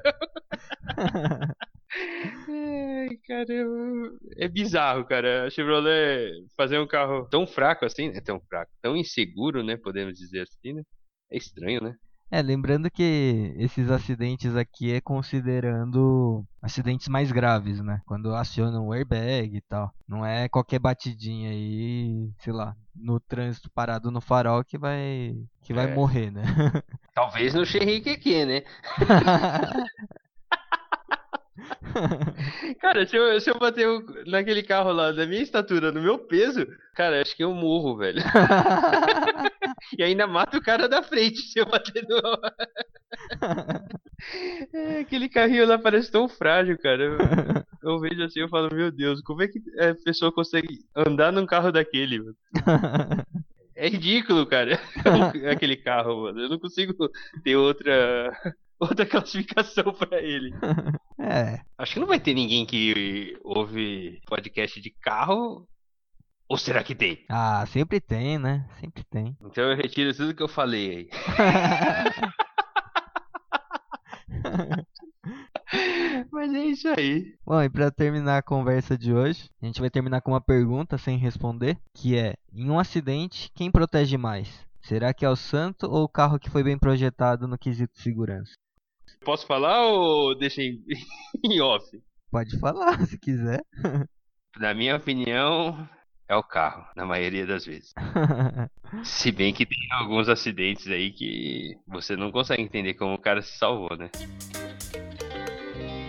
Ai, 1.93 3.17
caramba. 3.27 4.17
É 4.37 4.47
bizarro, 4.47 5.05
cara. 5.05 5.45
A 5.45 5.49
Chevrolet 5.49 6.31
fazer 6.55 6.79
um 6.79 6.87
carro 6.87 7.25
tão 7.29 7.47
fraco 7.47 7.85
assim, 7.85 8.09
né? 8.09 8.21
Tão 8.21 8.39
fraco, 8.41 8.71
tão 8.81 8.95
inseguro, 8.95 9.63
né? 9.63 9.77
Podemos 9.77 10.17
dizer 10.17 10.41
assim, 10.41 10.73
né? 10.73 10.83
É 11.31 11.37
estranho, 11.37 11.81
né? 11.81 11.95
É, 12.29 12.41
lembrando 12.41 12.91
que 12.91 13.53
esses 13.57 13.89
acidentes 13.89 14.53
aqui 14.53 14.91
é 14.91 14.99
considerando 14.99 16.43
acidentes 16.61 17.07
mais 17.07 17.31
graves, 17.31 17.81
né? 17.81 18.01
Quando 18.05 18.35
acionam 18.35 18.87
o 18.87 18.93
airbag 18.93 19.55
e 19.55 19.61
tal. 19.61 19.93
Não 20.05 20.25
é 20.25 20.49
qualquer 20.49 20.79
batidinha 20.79 21.51
aí, 21.51 22.29
sei 22.39 22.51
lá, 22.51 22.75
no 22.93 23.17
trânsito 23.21 23.71
parado 23.71 24.11
no 24.11 24.19
farol 24.19 24.63
que 24.63 24.77
vai 24.77 25.35
que 25.63 25.73
vai 25.73 25.85
É. 25.89 25.95
morrer, 25.95 26.31
né? 26.31 26.41
Talvez 27.13 27.53
no 27.53 27.65
Cherrique 27.65 28.09
aqui, 28.09 28.45
né? 28.45 28.63
Cara, 32.79 33.05
se 33.05 33.15
eu, 33.15 33.39
se 33.41 33.49
eu 33.49 33.57
bater 33.57 33.87
o- 33.87 34.03
naquele 34.29 34.61
carro 34.63 34.91
lá 34.91 35.11
da 35.11 35.25
minha 35.25 35.41
estatura, 35.41 35.91
no 35.91 36.01
meu 36.01 36.19
peso, 36.19 36.65
cara, 36.95 37.21
acho 37.21 37.35
que 37.35 37.43
eu 37.43 37.53
morro, 37.53 37.97
velho. 37.97 38.21
E 39.97 40.03
ainda 40.03 40.27
mato 40.27 40.57
o 40.57 40.61
cara 40.61 40.87
da 40.87 41.03
frente 41.03 41.39
se 41.41 41.59
eu 41.59 41.65
bater 41.65 42.03
no. 42.07 42.17
É, 44.73 44.99
aquele 44.99 45.29
carrinho 45.29 45.67
lá 45.67 45.77
parece 45.77 46.11
tão 46.11 46.27
frágil, 46.27 46.77
cara. 46.79 47.03
Eu, 47.03 47.17
eu 47.93 47.99
vejo 47.99 48.23
assim 48.23 48.39
eu 48.41 48.49
falo, 48.49 48.73
meu 48.73 48.91
Deus, 48.91 49.21
como 49.21 49.43
é 49.43 49.47
que 49.47 49.59
a 49.79 49.95
pessoa 50.03 50.31
consegue 50.31 50.79
andar 50.95 51.31
num 51.31 51.45
carro 51.45 51.71
daquele, 51.71 52.19
mano? 52.19 52.35
É 53.75 53.87
ridículo, 53.87 54.45
cara. 54.47 54.79
Aquele 55.51 55.77
carro, 55.77 56.23
mano. 56.23 56.41
Eu 56.41 56.49
não 56.49 56.59
consigo 56.59 56.93
ter 57.43 57.55
outra. 57.55 58.31
Outra 58.79 59.05
classificação 59.05 59.91
pra 59.93 60.21
ele. 60.21 60.53
é, 61.19 61.61
Acho 61.77 61.93
que 61.95 61.99
não 61.99 62.07
vai 62.07 62.19
ter 62.19 62.33
ninguém 62.33 62.65
que 62.65 63.37
ouve 63.43 64.21
podcast 64.27 64.79
de 64.79 64.91
carro. 64.91 65.67
Ou 66.49 66.57
será 66.57 66.81
que 66.83 66.95
tem? 66.95 67.25
ah, 67.29 67.65
sempre 67.67 67.99
tem, 67.99 68.37
né? 68.37 68.65
Sempre 68.79 69.03
tem. 69.05 69.35
Então 69.43 69.63
eu 69.65 69.75
retiro 69.75 70.15
tudo 70.15 70.33
que 70.33 70.43
eu 70.43 70.47
falei 70.47 70.89
aí. 70.95 71.09
Mas 76.31 76.53
é 76.53 76.65
isso 76.65 76.87
aí. 76.89 77.35
Bom, 77.45 77.61
e 77.61 77.69
pra 77.69 77.91
terminar 77.91 78.37
a 78.37 78.41
conversa 78.43 78.97
de 78.97 79.13
hoje, 79.13 79.49
a 79.61 79.65
gente 79.65 79.81
vai 79.81 79.89
terminar 79.89 80.21
com 80.21 80.31
uma 80.31 80.39
pergunta 80.41 80.97
sem 80.97 81.17
responder, 81.17 81.77
que 81.93 82.15
é: 82.17 82.35
em 82.53 82.69
um 82.69 82.79
acidente, 82.79 83.51
quem 83.53 83.71
protege 83.71 84.17
mais? 84.17 84.65
Será 84.81 85.13
que 85.13 85.25
é 85.25 85.29
o 85.29 85.35
santo 85.35 85.85
ou 85.91 86.03
o 86.03 86.09
carro 86.09 86.39
que 86.39 86.49
foi 86.49 86.63
bem 86.63 86.77
projetado 86.77 87.47
no 87.47 87.57
quesito 87.57 87.99
segurança? 87.99 88.53
Posso 89.27 89.45
falar 89.45 89.85
ou 89.87 90.33
deixa 90.33 90.61
em, 90.61 90.81
em 91.43 91.59
off? 91.59 91.85
Pode 92.31 92.57
falar, 92.61 92.97
se 93.07 93.19
quiser. 93.19 93.61
Na 94.57 94.73
minha 94.73 94.95
opinião, 94.95 95.85
é 96.29 96.35
o 96.37 96.41
carro, 96.41 96.85
na 96.95 97.05
maioria 97.05 97.45
das 97.45 97.65
vezes. 97.65 97.93
Se 99.03 99.29
bem 99.33 99.53
que 99.53 99.65
tem 99.65 99.77
alguns 99.91 100.29
acidentes 100.29 100.87
aí 100.87 101.11
que 101.11 101.75
você 101.85 102.15
não 102.15 102.31
consegue 102.31 102.63
entender 102.63 102.93
como 102.93 103.15
o 103.15 103.19
cara 103.19 103.41
se 103.41 103.57
salvou, 103.57 103.97
né? 103.97 104.09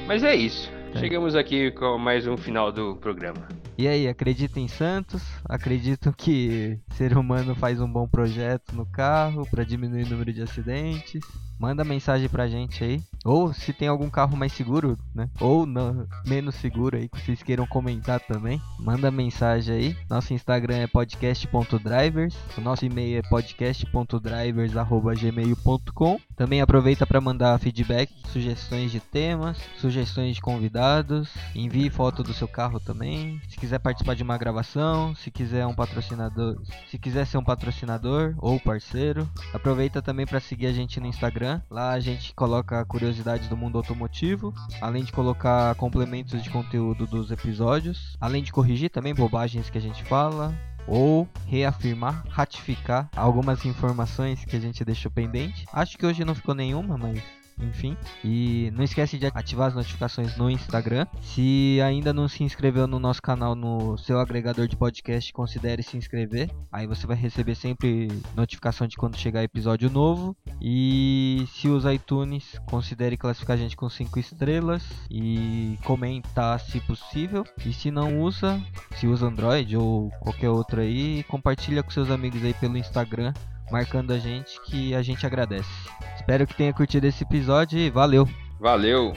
Mas 0.06 0.22
é 0.22 0.36
isso. 0.36 0.70
É. 0.94 1.00
Chegamos 1.00 1.34
aqui 1.34 1.72
com 1.72 1.98
mais 1.98 2.24
um 2.24 2.36
final 2.36 2.70
do 2.70 2.94
programa. 2.98 3.48
E 3.76 3.88
aí, 3.88 4.06
acredita 4.06 4.60
em 4.60 4.68
Santos? 4.68 5.22
Acredito 5.44 6.12
que 6.16 6.78
ser 6.90 7.18
humano 7.18 7.56
faz 7.56 7.80
um 7.80 7.92
bom 7.92 8.06
projeto 8.08 8.76
no 8.76 8.86
carro 8.86 9.44
para 9.50 9.64
diminuir 9.64 10.04
o 10.04 10.08
número 10.08 10.32
de 10.32 10.42
acidentes? 10.42 11.47
Manda 11.58 11.82
mensagem 11.84 12.28
pra 12.28 12.46
gente 12.46 12.84
aí. 12.84 13.02
Ou 13.24 13.52
se 13.52 13.72
tem 13.72 13.88
algum 13.88 14.08
carro 14.08 14.36
mais 14.36 14.52
seguro, 14.52 14.96
né? 15.14 15.28
Ou 15.40 15.64
não, 15.66 16.06
menos 16.24 16.54
seguro 16.54 16.96
aí, 16.96 17.08
que 17.08 17.20
vocês 17.20 17.42
queiram 17.42 17.66
comentar 17.66 18.20
também. 18.20 18.62
Manda 18.78 19.10
mensagem 19.10 19.74
aí. 19.74 19.96
Nosso 20.08 20.32
Instagram 20.32 20.76
é 20.76 20.86
podcast.drivers. 20.86 22.36
O 22.56 22.60
nosso 22.60 22.86
e-mail 22.86 23.18
é 23.18 23.22
podcast.drivers.gmail.com. 23.22 26.20
Também 26.36 26.60
aproveita 26.60 27.04
para 27.04 27.20
mandar 27.20 27.58
feedback, 27.58 28.08
sugestões 28.28 28.92
de 28.92 29.00
temas, 29.00 29.58
sugestões 29.78 30.36
de 30.36 30.40
convidados. 30.40 31.28
Envie 31.54 31.90
foto 31.90 32.22
do 32.22 32.32
seu 32.32 32.46
carro 32.46 32.78
também. 32.78 33.40
Se 33.48 33.56
quiser 33.56 33.80
participar 33.80 34.14
de 34.14 34.22
uma 34.22 34.38
gravação, 34.38 35.16
se 35.16 35.32
quiser 35.32 35.66
um 35.66 35.74
patrocinador, 35.74 36.62
se 36.88 36.96
quiser 36.98 37.26
ser 37.26 37.38
um 37.38 37.44
patrocinador 37.44 38.36
ou 38.38 38.60
parceiro, 38.60 39.28
aproveita 39.52 40.00
também 40.00 40.26
para 40.26 40.38
seguir 40.38 40.68
a 40.68 40.72
gente 40.72 41.00
no 41.00 41.08
Instagram. 41.48 41.62
Lá 41.70 41.92
a 41.92 42.00
gente 42.00 42.34
coloca 42.34 42.84
curiosidades 42.84 43.48
do 43.48 43.56
mundo 43.56 43.78
automotivo, 43.78 44.54
além 44.80 45.04
de 45.04 45.12
colocar 45.12 45.74
complementos 45.76 46.42
de 46.42 46.50
conteúdo 46.50 47.06
dos 47.06 47.30
episódios, 47.30 48.16
além 48.20 48.42
de 48.42 48.52
corrigir 48.52 48.90
também 48.90 49.14
bobagens 49.14 49.70
que 49.70 49.78
a 49.78 49.80
gente 49.80 50.04
fala, 50.04 50.54
ou 50.86 51.28
reafirmar, 51.46 52.24
ratificar 52.28 53.08
algumas 53.16 53.64
informações 53.64 54.44
que 54.44 54.56
a 54.56 54.60
gente 54.60 54.84
deixou 54.84 55.10
pendente. 55.10 55.66
Acho 55.72 55.96
que 55.96 56.06
hoje 56.06 56.24
não 56.24 56.34
ficou 56.34 56.54
nenhuma, 56.54 56.96
mas 56.96 57.22
enfim. 57.60 57.96
E 58.24 58.70
não 58.74 58.84
esquece 58.84 59.18
de 59.18 59.26
ativar 59.26 59.68
as 59.68 59.74
notificações 59.74 60.36
no 60.36 60.50
Instagram. 60.50 61.06
Se 61.20 61.78
ainda 61.82 62.12
não 62.12 62.28
se 62.28 62.42
inscreveu 62.42 62.86
no 62.86 62.98
nosso 62.98 63.22
canal 63.22 63.54
no 63.54 63.96
seu 63.98 64.18
agregador 64.18 64.66
de 64.68 64.76
podcast, 64.76 65.32
considere 65.32 65.82
se 65.82 65.96
inscrever. 65.96 66.50
Aí 66.72 66.86
você 66.86 67.06
vai 67.06 67.16
receber 67.16 67.54
sempre 67.54 68.08
notificação 68.34 68.86
de 68.86 68.96
quando 68.96 69.16
chegar 69.16 69.42
episódio 69.42 69.90
novo. 69.90 70.36
E 70.60 71.46
se 71.52 71.68
usa 71.68 71.94
iTunes, 71.94 72.58
considere 72.66 73.16
classificar 73.16 73.56
a 73.56 73.58
gente 73.58 73.76
com 73.76 73.88
5 73.88 74.18
estrelas 74.18 74.84
e 75.10 75.78
comentar 75.84 76.58
se 76.60 76.80
possível. 76.80 77.44
E 77.64 77.72
se 77.72 77.90
não 77.90 78.20
usa, 78.20 78.60
se 78.96 79.06
usa 79.06 79.26
Android 79.26 79.76
ou 79.76 80.10
qualquer 80.20 80.50
outro 80.50 80.80
aí, 80.80 81.22
compartilha 81.24 81.82
com 81.82 81.90
seus 81.90 82.10
amigos 82.10 82.42
aí 82.44 82.54
pelo 82.54 82.76
Instagram 82.76 83.32
marcando 83.70 84.12
a 84.12 84.18
gente 84.18 84.60
que 84.62 84.94
a 84.94 85.02
gente 85.02 85.26
agradece. 85.26 85.68
Espero 86.16 86.46
que 86.46 86.54
tenha 86.54 86.72
curtido 86.72 87.06
esse 87.06 87.24
episódio 87.24 87.78
e 87.78 87.90
valeu! 87.90 88.28
Valeu! 88.60 89.14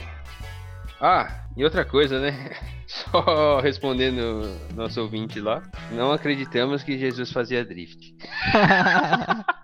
Ah, 1.00 1.44
e 1.56 1.64
outra 1.64 1.84
coisa, 1.84 2.20
né? 2.20 2.56
Só 2.86 3.60
respondendo 3.60 4.42
nosso 4.74 5.00
ouvinte 5.00 5.40
lá, 5.40 5.62
não 5.90 6.12
acreditamos 6.12 6.82
que 6.82 6.98
Jesus 6.98 7.32
fazia 7.32 7.64
drift. 7.64 8.14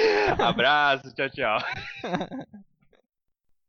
Abraço, 0.38 1.12
tchau, 1.14 1.30
tchau. 1.30 2.60